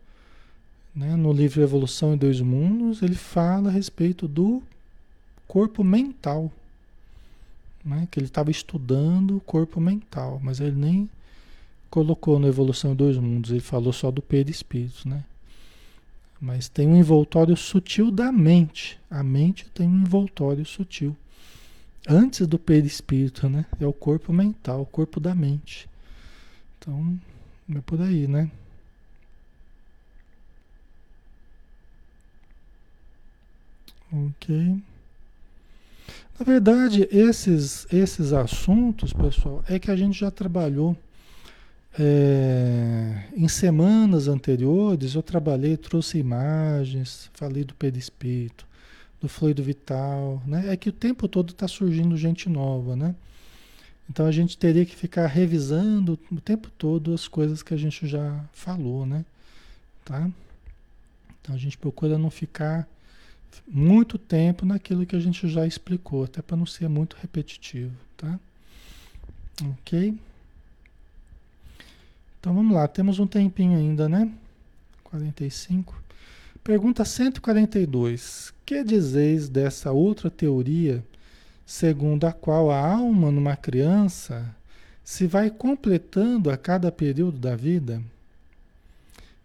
[0.94, 4.62] né, no livro Evolução em Dois Mundos, ele fala a respeito do
[5.48, 6.50] corpo mental,
[7.84, 8.06] né?
[8.10, 11.10] Que ele estava estudando o corpo mental, mas ele nem
[11.90, 15.24] colocou no Evolução em Dois Mundos, ele falou só do perispírito, né?
[16.42, 18.98] Mas tem um envoltório sutil da mente.
[19.08, 21.16] A mente tem um envoltório sutil.
[22.08, 23.64] Antes do perispírito, né?
[23.80, 25.88] É o corpo mental, o corpo da mente.
[26.76, 27.16] Então,
[27.72, 28.50] é por aí, né?
[34.12, 34.82] Ok.
[36.40, 40.98] Na verdade, esses, esses assuntos, pessoal, é que a gente já trabalhou
[41.98, 48.66] é, em semanas anteriores eu trabalhei, trouxe imagens, falei do perispírito,
[49.20, 50.72] do fluido vital, né?
[50.72, 53.14] É que o tempo todo está surgindo gente nova, né?
[54.08, 58.06] Então a gente teria que ficar revisando o tempo todo as coisas que a gente
[58.06, 59.24] já falou, né?
[60.04, 60.30] Tá?
[61.40, 62.88] Então a gente procura não ficar
[63.68, 68.40] muito tempo naquilo que a gente já explicou, até para não ser muito repetitivo, tá?
[69.62, 70.16] Ok?
[72.42, 74.28] Então vamos lá, temos um tempinho ainda, né?
[75.04, 75.94] 45.
[76.64, 78.52] Pergunta 142.
[78.66, 81.04] Que dizeis dessa outra teoria,
[81.64, 84.44] segundo a qual a alma numa criança
[85.04, 88.02] se vai completando a cada período da vida?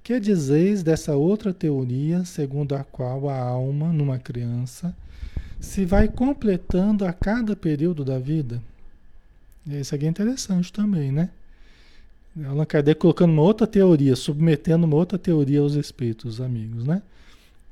[0.03, 4.91] Que dizeis dessa outra teoria, segundo a qual a alma numa criança
[5.59, 8.59] se vai completando a cada período da vida?
[9.67, 11.29] Isso aqui é interessante também, né?
[12.45, 17.01] Allan Kardec colocando uma outra teoria, submetendo uma outra teoria aos espíritos, amigos, né?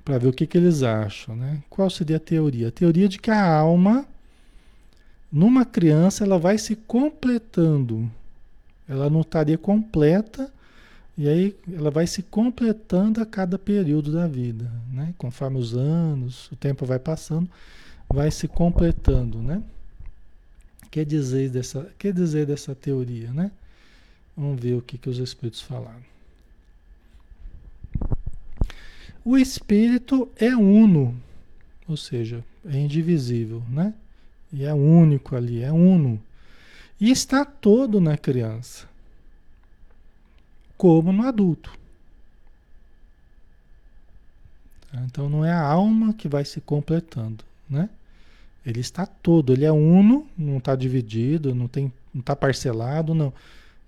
[0.04, 1.62] Para ver o que, que eles acham, né?
[1.70, 2.70] Qual seria a teoria?
[2.70, 4.06] A teoria de que a alma,
[5.32, 8.10] numa criança, ela vai se completando.
[8.88, 10.52] Ela não estaria completa,
[11.18, 15.14] e aí ela vai se completando a cada período da vida, né?
[15.18, 17.50] Conforme os anos, o tempo vai passando,
[18.10, 19.64] vai se completando, né?
[20.92, 23.52] Quer dizer dessa, quer dizer dessa teoria, né?
[24.36, 26.04] Vamos ver o que, que os espíritos falaram.
[29.24, 31.16] O espírito é uno,
[31.88, 33.94] ou seja, é indivisível, né?
[34.54, 36.22] E é único ali, é uno.
[37.00, 38.88] E está todo na criança,
[40.78, 41.74] como no adulto.
[45.06, 47.90] Então não é a alma que vai se completando, né?
[48.66, 53.34] Ele está todo, ele é uno, não está dividido, não tem, não está parcelado, não.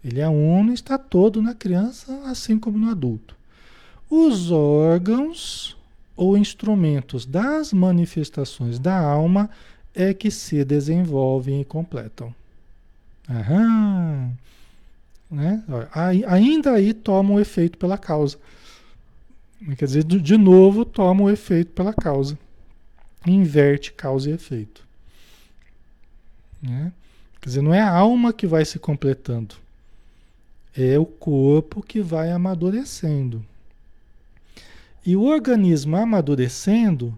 [0.07, 3.35] Ele é uno e está todo na criança, assim como no adulto.
[4.09, 5.75] Os órgãos
[6.15, 9.49] ou instrumentos das manifestações da alma
[9.93, 12.33] é que se desenvolvem e completam.
[13.29, 14.31] Aham.
[15.29, 15.61] Né?
[16.25, 18.37] Ainda aí toma o efeito pela causa.
[19.77, 22.39] Quer dizer, de novo toma o efeito pela causa.
[23.25, 24.87] Inverte causa e efeito.
[26.61, 26.93] Né?
[27.41, 29.66] Quer dizer, não é a alma que vai se completando
[30.77, 33.43] é o corpo que vai amadurecendo.
[35.03, 37.17] E o organismo amadurecendo,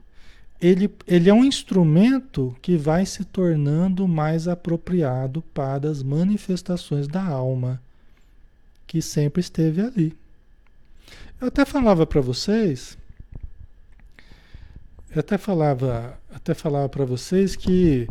[0.62, 7.24] ele, ele é um instrumento que vai se tornando mais apropriado para as manifestações da
[7.24, 7.82] alma,
[8.88, 10.16] que sempre esteve ali.
[11.42, 12.98] Eu até falava para vocês,
[15.14, 18.08] eu até falava, até falava para vocês que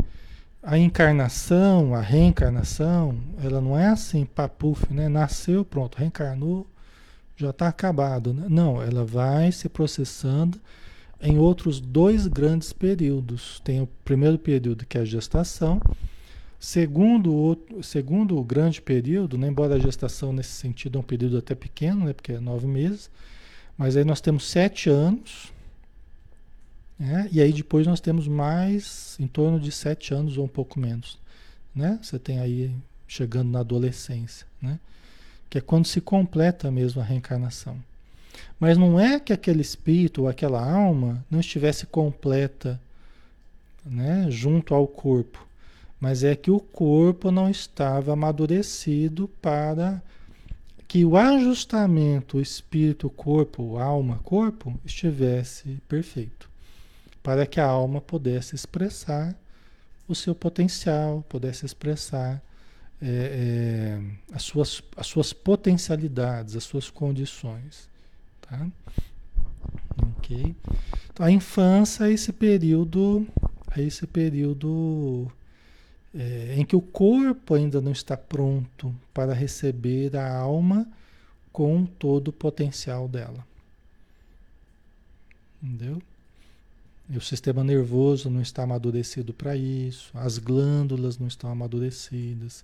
[0.68, 5.08] a encarnação, a reencarnação, ela não é assim, papuf, né?
[5.08, 6.66] Nasceu, pronto, reencarnou,
[7.34, 8.34] já está acabado.
[8.34, 8.48] Né?
[8.50, 10.60] Não, ela vai se processando
[11.22, 13.62] em outros dois grandes períodos.
[13.64, 15.80] Tem o primeiro período, que é a gestação,
[16.60, 21.38] segundo o, segundo o grande período, né, embora a gestação nesse sentido é um período
[21.38, 23.10] até pequeno, né, porque é nove meses,
[23.74, 25.50] mas aí nós temos sete anos,
[26.98, 30.80] né, e aí depois nós temos mais em torno de sete anos ou um pouco
[30.80, 31.18] menos.
[31.74, 31.98] Né?
[32.02, 32.74] Você tem aí
[33.06, 34.80] chegando na adolescência, né?
[35.48, 37.76] que é quando se completa mesmo a reencarnação.
[38.58, 42.80] Mas não é que aquele espírito ou aquela alma não estivesse completa
[43.84, 45.46] né, junto ao corpo,
[46.00, 50.02] mas é que o corpo não estava amadurecido para
[50.86, 56.47] que o ajustamento espírito-corpo, alma-corpo estivesse perfeito,
[57.22, 59.36] para que a alma pudesse expressar
[60.06, 62.42] o seu potencial, pudesse expressar
[63.00, 67.88] é, é, as, suas, as suas potencialidades, as suas condições.
[68.40, 68.66] Tá?
[70.16, 70.56] Ok?
[71.12, 73.26] Então, a infância é esse período,
[73.76, 75.30] é esse período
[76.14, 80.88] é, em que o corpo ainda não está pronto para receber a alma
[81.52, 83.46] com todo o potencial dela.
[85.62, 86.00] Entendeu?
[87.16, 92.62] O sistema nervoso não está amadurecido para isso, as glândulas não estão amadurecidas,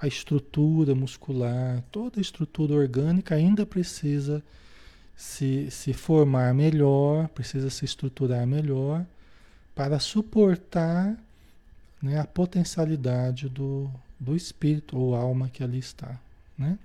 [0.00, 4.42] a estrutura muscular, toda a estrutura orgânica ainda precisa
[5.16, 9.04] se, se formar melhor, precisa se estruturar melhor
[9.74, 11.18] para suportar
[12.00, 16.16] né, a potencialidade do, do espírito ou alma que ali está.
[16.56, 16.78] Né?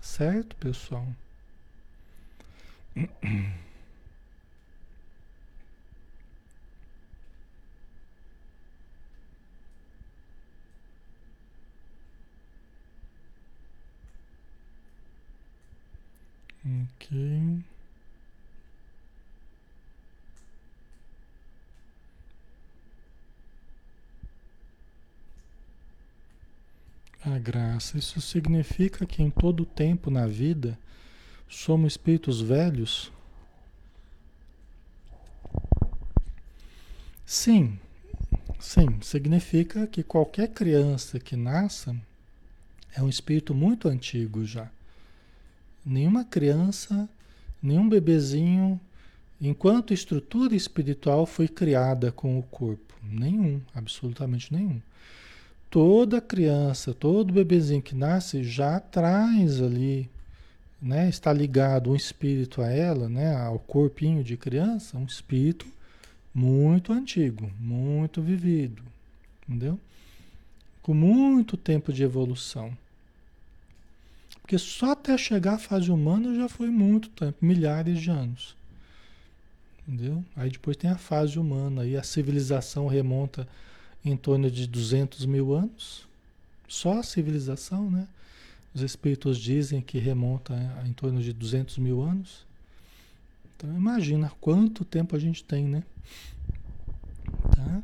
[0.00, 1.06] Certo, pessoal?
[16.66, 17.62] Ok.
[27.24, 30.78] A graça, isso significa que em todo tempo na vida
[31.48, 33.12] somos espíritos velhos?
[37.26, 37.78] Sim,
[38.60, 41.96] sim, significa que qualquer criança que nasça
[42.94, 44.70] é um espírito muito antigo já.
[45.86, 47.08] Nenhuma criança,
[47.62, 48.80] nenhum bebezinho,
[49.40, 52.92] enquanto estrutura espiritual foi criada com o corpo.
[53.04, 54.80] Nenhum, absolutamente nenhum.
[55.70, 60.10] Toda criança, todo bebezinho que nasce já traz ali,
[60.82, 65.66] né, está ligado um espírito a ela, né, ao corpinho de criança, um espírito
[66.34, 68.82] muito antigo, muito vivido,
[69.48, 69.78] entendeu?
[70.82, 72.76] Com muito tempo de evolução.
[74.46, 78.54] Porque só até chegar à fase humana já foi muito tempo, milhares de anos.
[79.80, 80.24] Entendeu?
[80.36, 83.48] Aí depois tem a fase humana, aí a civilização remonta
[84.04, 86.06] em torno de 200 mil anos.
[86.68, 88.06] Só a civilização, né?
[88.72, 90.54] Os espíritos dizem que remonta
[90.86, 92.46] em torno de 200 mil anos.
[93.56, 95.82] Então imagina quanto tempo a gente tem, né?
[97.50, 97.82] Tá?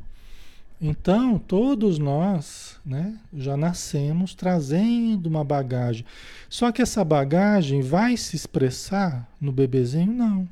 [0.85, 6.05] Então, todos nós né, já nascemos trazendo uma bagagem.
[6.49, 10.11] Só que essa bagagem vai se expressar no bebezinho?
[10.11, 10.49] Não.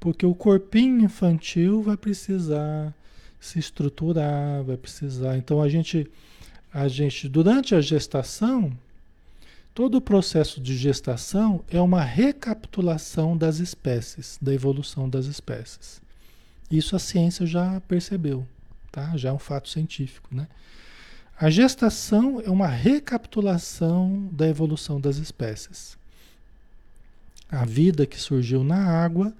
[0.00, 2.92] Porque o corpinho infantil vai precisar
[3.38, 5.36] se estruturar, vai precisar.
[5.36, 6.10] Então, a gente,
[6.74, 8.76] a gente durante a gestação,
[9.72, 16.02] todo o processo de gestação é uma recapitulação das espécies, da evolução das espécies.
[16.68, 18.44] Isso a ciência já percebeu
[18.96, 19.14] tá?
[19.14, 20.48] Já é um fato científico, né?
[21.38, 25.98] A gestação é uma recapitulação da evolução das espécies.
[27.50, 29.34] A vida que surgiu na água,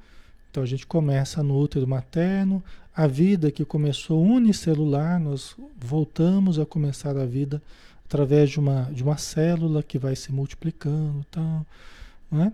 [0.51, 2.63] então a gente começa no útero materno,
[2.95, 7.63] a vida que começou unicelular, nós voltamos a começar a vida
[8.05, 11.25] através de uma, de uma célula que vai se multiplicando,
[12.31, 12.53] não é?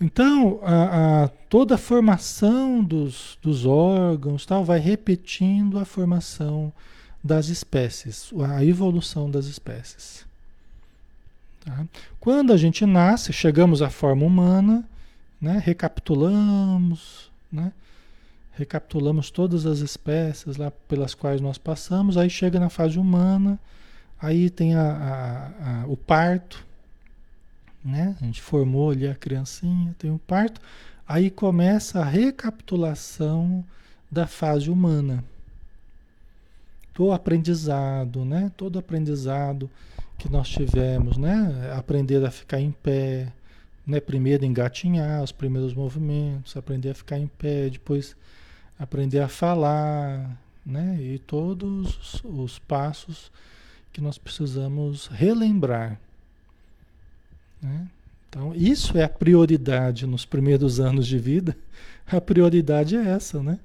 [0.00, 6.72] Então, a, a, toda a formação dos, dos órgãos tal, vai repetindo a formação
[7.22, 10.26] das espécies, a evolução das espécies.
[11.64, 11.86] Tá?
[12.20, 14.84] Quando a gente nasce, chegamos à forma humana,
[15.40, 15.62] né?
[15.64, 17.72] recapitulamos, né?
[18.52, 23.58] recapitulamos todas as espécies lá pelas quais nós passamos, aí chega na fase humana,
[24.20, 26.64] aí tem a, a, o parto,
[27.84, 28.16] né?
[28.20, 30.60] A gente formou ali a criancinha, tem o um parto,
[31.06, 33.64] aí começa a recapitulação
[34.10, 35.22] da fase humana.
[36.94, 38.50] Do aprendizado, né?
[38.56, 39.68] Todo aprendizado
[40.16, 41.72] que nós tivemos, né?
[41.76, 43.32] Aprender a ficar em pé,
[43.86, 44.00] né?
[44.00, 48.16] Primeiro engatinhar os primeiros movimentos, aprender a ficar em pé, depois
[48.78, 50.96] aprender a falar, né?
[51.00, 53.30] E todos os, os passos
[53.92, 55.98] que nós precisamos relembrar,
[57.64, 57.86] né?
[58.28, 61.56] Então, isso é a prioridade nos primeiros anos de vida.
[62.06, 63.58] A prioridade é essa, né?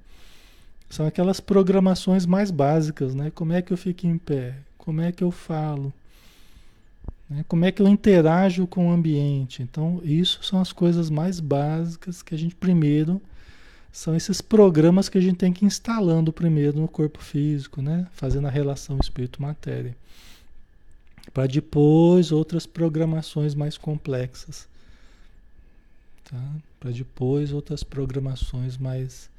[0.90, 3.32] São aquelas programações mais básicas, né?
[3.36, 4.56] Como é que eu fico em pé?
[4.78, 5.94] Como é que eu falo?
[7.30, 7.44] Né?
[7.48, 9.62] Como é que eu interajo com o ambiente?
[9.62, 13.22] Então, isso são as coisas mais básicas que a gente primeiro
[13.92, 18.08] são esses programas que a gente tem que ir instalando primeiro no corpo físico, né?
[18.14, 19.96] Fazendo a relação espírito-matéria.
[21.40, 24.68] Para depois outras programações mais complexas.
[26.26, 26.56] Tá?
[26.78, 29.30] Para depois outras programações mais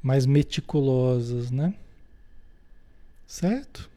[0.00, 1.74] mais meticulosas, né?
[3.26, 3.90] Certo?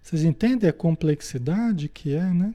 [0.00, 2.54] Vocês entendem a complexidade que é, né?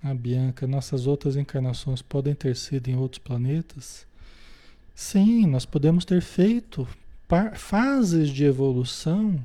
[0.00, 4.06] A Bianca, nossas outras encarnações podem ter sido em outros planetas?
[5.00, 6.84] Sim, nós podemos ter feito
[7.54, 9.38] fases de evolução.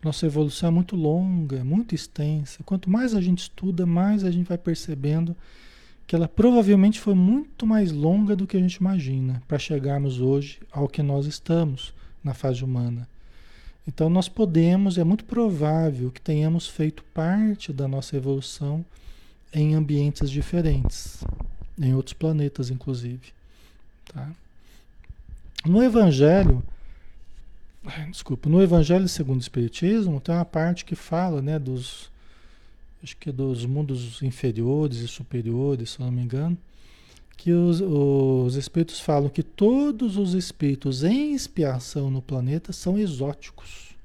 [0.00, 2.62] Nossa evolução é muito longa, muito extensa.
[2.62, 5.36] Quanto mais a gente estuda, mais a gente vai percebendo
[6.06, 10.60] que ela provavelmente foi muito mais longa do que a gente imagina para chegarmos hoje
[10.70, 13.08] ao que nós estamos na fase humana.
[13.84, 18.84] Então nós podemos, é muito provável que tenhamos feito parte da nossa evolução
[19.52, 21.24] em ambientes diferentes,
[21.76, 23.32] em outros planetas inclusive,
[24.04, 24.30] tá?
[25.64, 26.62] No evangelho,
[28.10, 32.10] desculpa, no evangelho segundo o espiritismo tem uma parte que fala, né, dos
[33.02, 36.58] acho que é dos mundos inferiores e superiores, se não me engano,
[37.36, 43.96] que os, os espíritos falam que todos os espíritos em expiação no planeta são exóticos.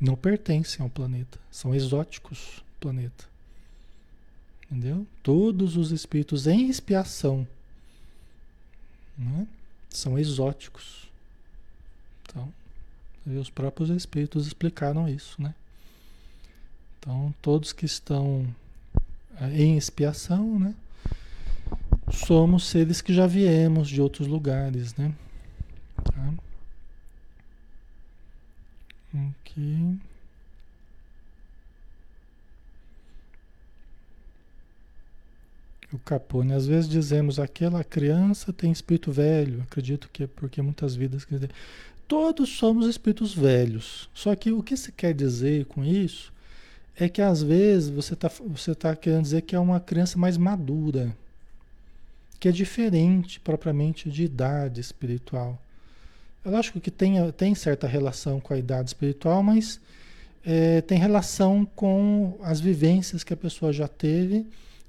[0.00, 3.24] Não pertencem ao planeta, são exóticos planeta.
[4.64, 5.06] Entendeu?
[5.22, 7.46] Todos os espíritos em expiação
[9.20, 9.46] né?
[9.90, 11.08] são exóticos.
[12.22, 12.52] Então,
[13.26, 15.54] os próprios espíritos explicaram isso, né?
[16.98, 18.46] Então, todos que estão
[19.40, 20.74] eh, em expiação, né?
[22.12, 25.14] Somos seres que já viemos de outros lugares, né?
[26.04, 26.34] Tá?
[29.14, 30.00] Ok.
[35.92, 40.94] O Capone, às vezes dizemos aquela criança tem espírito velho, acredito que é porque muitas
[40.94, 41.26] vidas.
[42.06, 44.08] Todos somos espíritos velhos.
[44.14, 46.32] Só que o que se quer dizer com isso
[46.96, 50.36] é que às vezes você está você tá querendo dizer que é uma criança mais
[50.36, 51.14] madura,
[52.38, 55.60] que é diferente propriamente de idade espiritual.
[56.44, 59.80] Eu acho que tem, tem certa relação com a idade espiritual, mas
[60.44, 64.46] é, tem relação com as vivências que a pessoa já teve,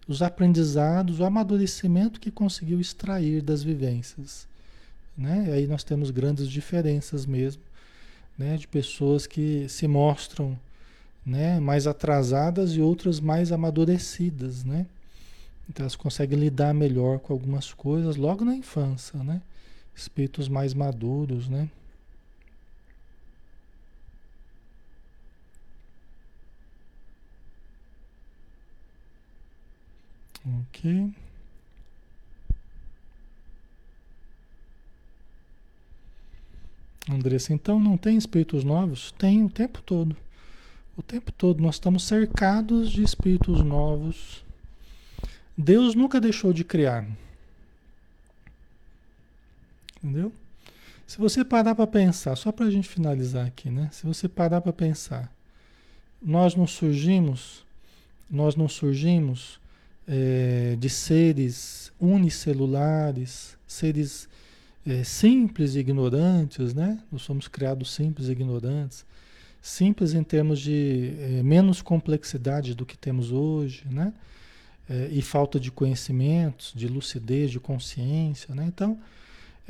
[0.08, 4.48] os aprendizados, o amadurecimento que conseguiu extrair das vivências.
[5.18, 5.46] Né?
[5.48, 7.62] E aí nós temos grandes diferenças mesmo,
[8.38, 8.58] né?
[8.58, 10.58] de pessoas que se mostram
[11.26, 14.88] né, mais atrasadas e outras mais amadurecidas, né?
[15.70, 19.42] Então elas conseguem lidar melhor com algumas coisas logo na infância, né?
[19.96, 21.70] Espíritos mais maduros, né?
[30.46, 31.14] Ok.
[37.10, 39.12] Andressa, então não tem espíritos novos?
[39.14, 40.16] Tem o tempo todo.
[40.98, 44.44] O tempo todo nós estamos cercados de espíritos novos.
[45.58, 47.06] Deus nunca deixou de criar.
[49.98, 50.32] Entendeu?
[51.06, 53.90] Se você parar para pensar, só para a gente finalizar aqui, né?
[53.92, 55.32] Se você parar para pensar,
[56.22, 57.66] nós não surgimos,
[58.30, 59.61] nós não surgimos
[60.08, 64.28] é, de seres unicelulares, seres
[64.86, 67.00] é, simples e ignorantes, né?
[67.12, 69.06] Nós somos criados simples e ignorantes
[69.62, 74.14] simples em termos de é, menos complexidade do que temos hoje, né?
[74.90, 78.66] É, e falta de conhecimentos, de lucidez, de consciência, né?
[78.68, 79.00] Então,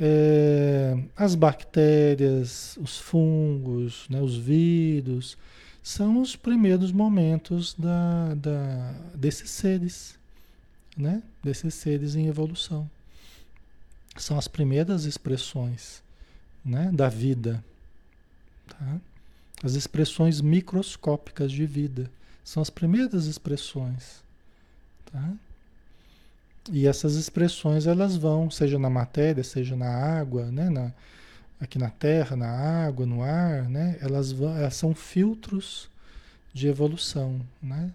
[0.00, 5.36] é, as bactérias, os fungos, né, os vírus,
[5.82, 10.18] são os primeiros momentos da, da, desses seres,
[10.96, 11.22] né?
[11.42, 12.88] Desses seres em evolução.
[14.16, 16.02] São as primeiras expressões,
[16.64, 17.64] né, da vida,
[18.68, 19.00] tá?
[19.62, 22.10] As expressões microscópicas de vida
[22.44, 24.22] são as primeiras expressões,
[25.10, 25.32] tá?
[26.70, 30.92] E essas expressões elas vão, seja na matéria, seja na água, né, na,
[31.60, 33.96] aqui na terra, na água, no ar, né?
[34.00, 35.88] Elas, vão, elas são filtros
[36.52, 37.92] de evolução, né?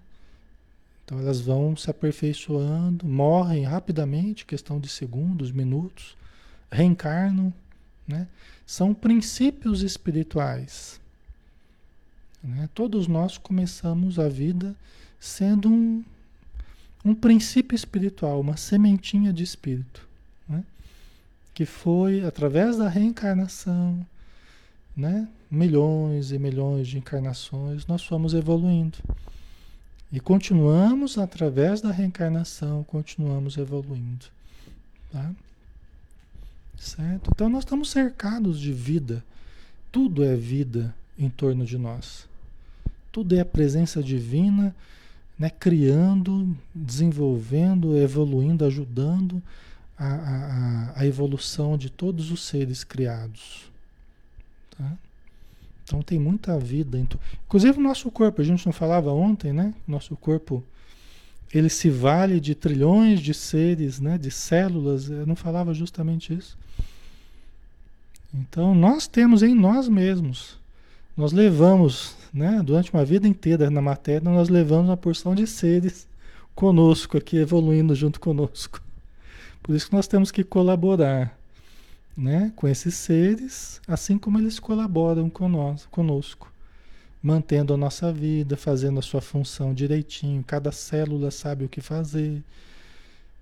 [1.08, 6.18] Então elas vão se aperfeiçoando, morrem rapidamente, questão de segundos, minutos,
[6.70, 7.54] reencarnam,
[8.06, 8.28] né?
[8.66, 11.00] São princípios espirituais.
[12.44, 12.68] Né?
[12.74, 14.76] Todos nós começamos a vida
[15.18, 16.04] sendo um,
[17.06, 20.06] um princípio espiritual, uma sementinha de espírito,
[20.48, 20.62] né?
[21.54, 24.06] que foi através da reencarnação,
[24.96, 25.26] né?
[25.50, 28.98] milhões e milhões de encarnações, nós fomos evoluindo.
[30.12, 34.26] E continuamos através da reencarnação, continuamos evoluindo.
[35.12, 35.32] Tá?
[36.78, 37.30] Certo?
[37.34, 39.24] Então nós estamos cercados de vida.
[39.92, 42.28] Tudo é vida em torno de nós.
[43.12, 44.76] Tudo é a presença divina,
[45.38, 49.42] né, criando, desenvolvendo, evoluindo, ajudando
[49.98, 53.66] a, a, a evolução de todos os seres criados.
[54.78, 54.94] Tá?
[55.88, 57.00] Então tem muita vida.
[57.46, 59.74] Inclusive o nosso corpo, a gente não falava ontem, né?
[59.88, 60.62] Nosso corpo
[61.54, 64.18] ele se vale de trilhões de seres, né?
[64.18, 66.58] de células, eu não falava justamente isso.
[68.34, 70.60] Então nós temos em nós mesmos,
[71.16, 72.62] nós levamos, né?
[72.62, 76.06] durante uma vida inteira na matéria, nós levamos uma porção de seres
[76.54, 78.82] conosco aqui, evoluindo junto conosco.
[79.64, 81.37] Por isso que nós temos que colaborar
[82.18, 86.52] né, com esses seres, assim como eles colaboram conosco,
[87.22, 90.44] mantendo a nossa vida, fazendo a sua função direitinho.
[90.44, 92.44] Cada célula sabe o que fazer.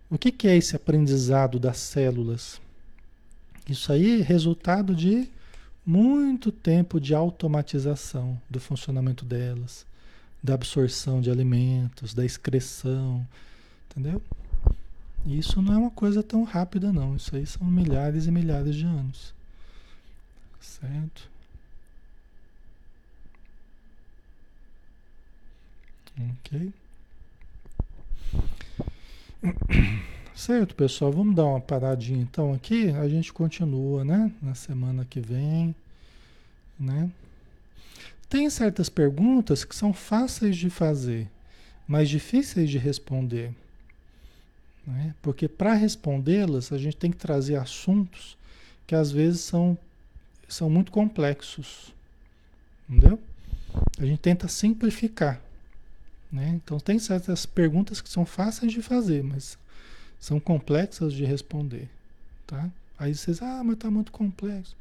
[0.09, 2.59] O que, que é esse aprendizado das células?
[3.67, 5.29] Isso aí é resultado de
[5.85, 9.85] muito tempo de automatização do funcionamento delas,
[10.43, 13.25] da absorção de alimentos, da excreção,
[13.89, 14.21] entendeu?
[15.25, 17.15] Isso não é uma coisa tão rápida, não.
[17.15, 19.33] Isso aí são milhares e milhares de anos.
[20.59, 21.29] Certo?
[26.19, 26.73] Ok.
[30.35, 31.11] Certo, pessoal.
[31.13, 32.89] Vamos dar uma paradinha então aqui.
[32.89, 34.31] A gente continua, né?
[34.41, 35.73] Na semana que vem,
[36.77, 37.09] né?
[38.27, 41.29] Tem certas perguntas que são fáceis de fazer,
[41.87, 43.53] mas difíceis de responder.
[44.85, 45.15] Né?
[45.21, 48.37] Porque para respondê-las, a gente tem que trazer assuntos
[48.85, 49.77] que às vezes são,
[50.47, 51.93] são muito complexos.
[52.87, 53.19] Entendeu?
[53.99, 55.41] A gente tenta simplificar.
[56.31, 56.49] Né?
[56.49, 59.57] Então, tem certas perguntas que são fáceis de fazer, mas
[60.19, 61.89] são complexas de responder.
[62.45, 62.69] Tá?
[62.97, 64.75] Aí vocês, ah, mas está muito complexo.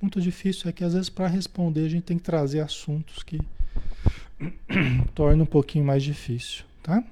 [0.00, 0.68] Muito difícil.
[0.68, 3.40] É que às vezes para responder a gente tem que trazer assuntos que
[5.14, 6.64] tornam um pouquinho mais difícil.
[6.82, 7.04] Tá?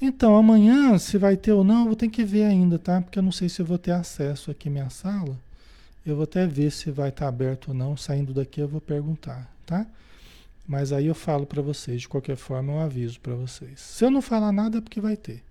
[0.00, 3.02] Então, amanhã, se vai ter ou não, eu vou ter que ver ainda, tá?
[3.02, 5.36] Porque eu não sei se eu vou ter acesso aqui à minha sala.
[6.06, 7.96] Eu vou até ver se vai estar aberto ou não.
[7.96, 9.86] Saindo daqui eu vou perguntar, tá?
[10.66, 13.78] Mas aí eu falo para vocês, de qualquer forma eu aviso para vocês.
[13.80, 15.42] Se eu não falar nada é porque vai ter.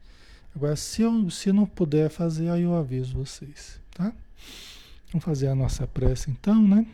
[0.56, 4.12] Agora, se eu se não puder fazer, aí eu aviso vocês, tá?
[5.12, 6.88] Vamos fazer a nossa prece então, né?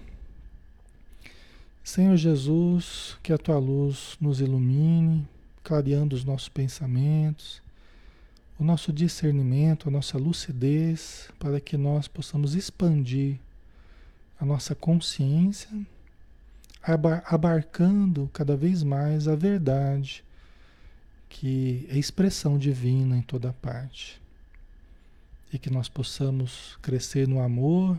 [1.84, 5.26] Senhor Jesus, que a tua luz nos ilumine
[5.66, 7.60] clareando os nossos pensamentos,
[8.60, 13.40] o nosso discernimento, a nossa lucidez, para que nós possamos expandir
[14.40, 15.68] a nossa consciência,
[17.26, 20.24] abarcando cada vez mais a verdade,
[21.28, 24.22] que é expressão divina em toda parte.
[25.52, 27.98] E que nós possamos crescer no amor,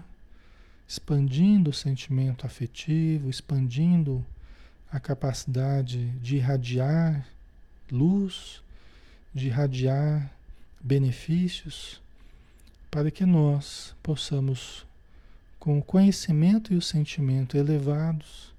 [0.86, 4.24] expandindo o sentimento afetivo, expandindo
[4.88, 7.26] a capacidade de irradiar
[7.90, 8.62] luz,
[9.34, 10.30] de irradiar
[10.80, 12.00] benefícios,
[12.90, 14.86] para que nós possamos,
[15.58, 18.54] com o conhecimento e o sentimento elevados,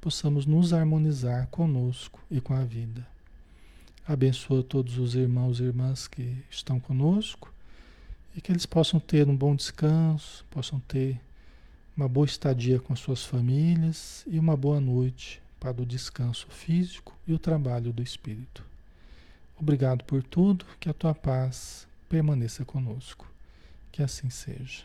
[0.00, 3.06] possamos nos harmonizar conosco e com a vida.
[4.06, 7.52] Abençoa todos os irmãos e irmãs que estão conosco
[8.34, 11.20] e que eles possam ter um bom descanso, possam ter
[11.96, 17.32] uma boa estadia com suas famílias e uma boa noite para o descanso físico e
[17.32, 18.64] o trabalho do espírito.
[19.56, 23.30] Obrigado por tudo, que a tua paz permaneça conosco.
[23.92, 24.82] Que assim seja.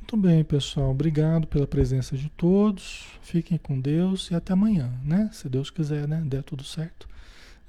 [0.00, 0.90] Muito bem, pessoal.
[0.90, 3.06] Obrigado pela presença de todos.
[3.22, 5.30] Fiquem com Deus e até amanhã, né?
[5.32, 6.22] Se Deus quiser, né?
[6.26, 7.08] Der tudo certo.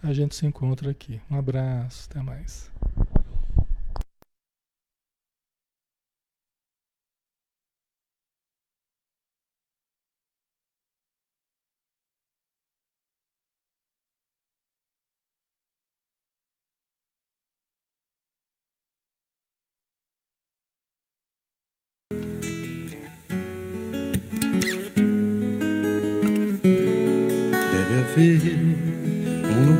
[0.03, 1.21] A gente se encontra aqui.
[1.31, 2.69] Um abraço, até mais.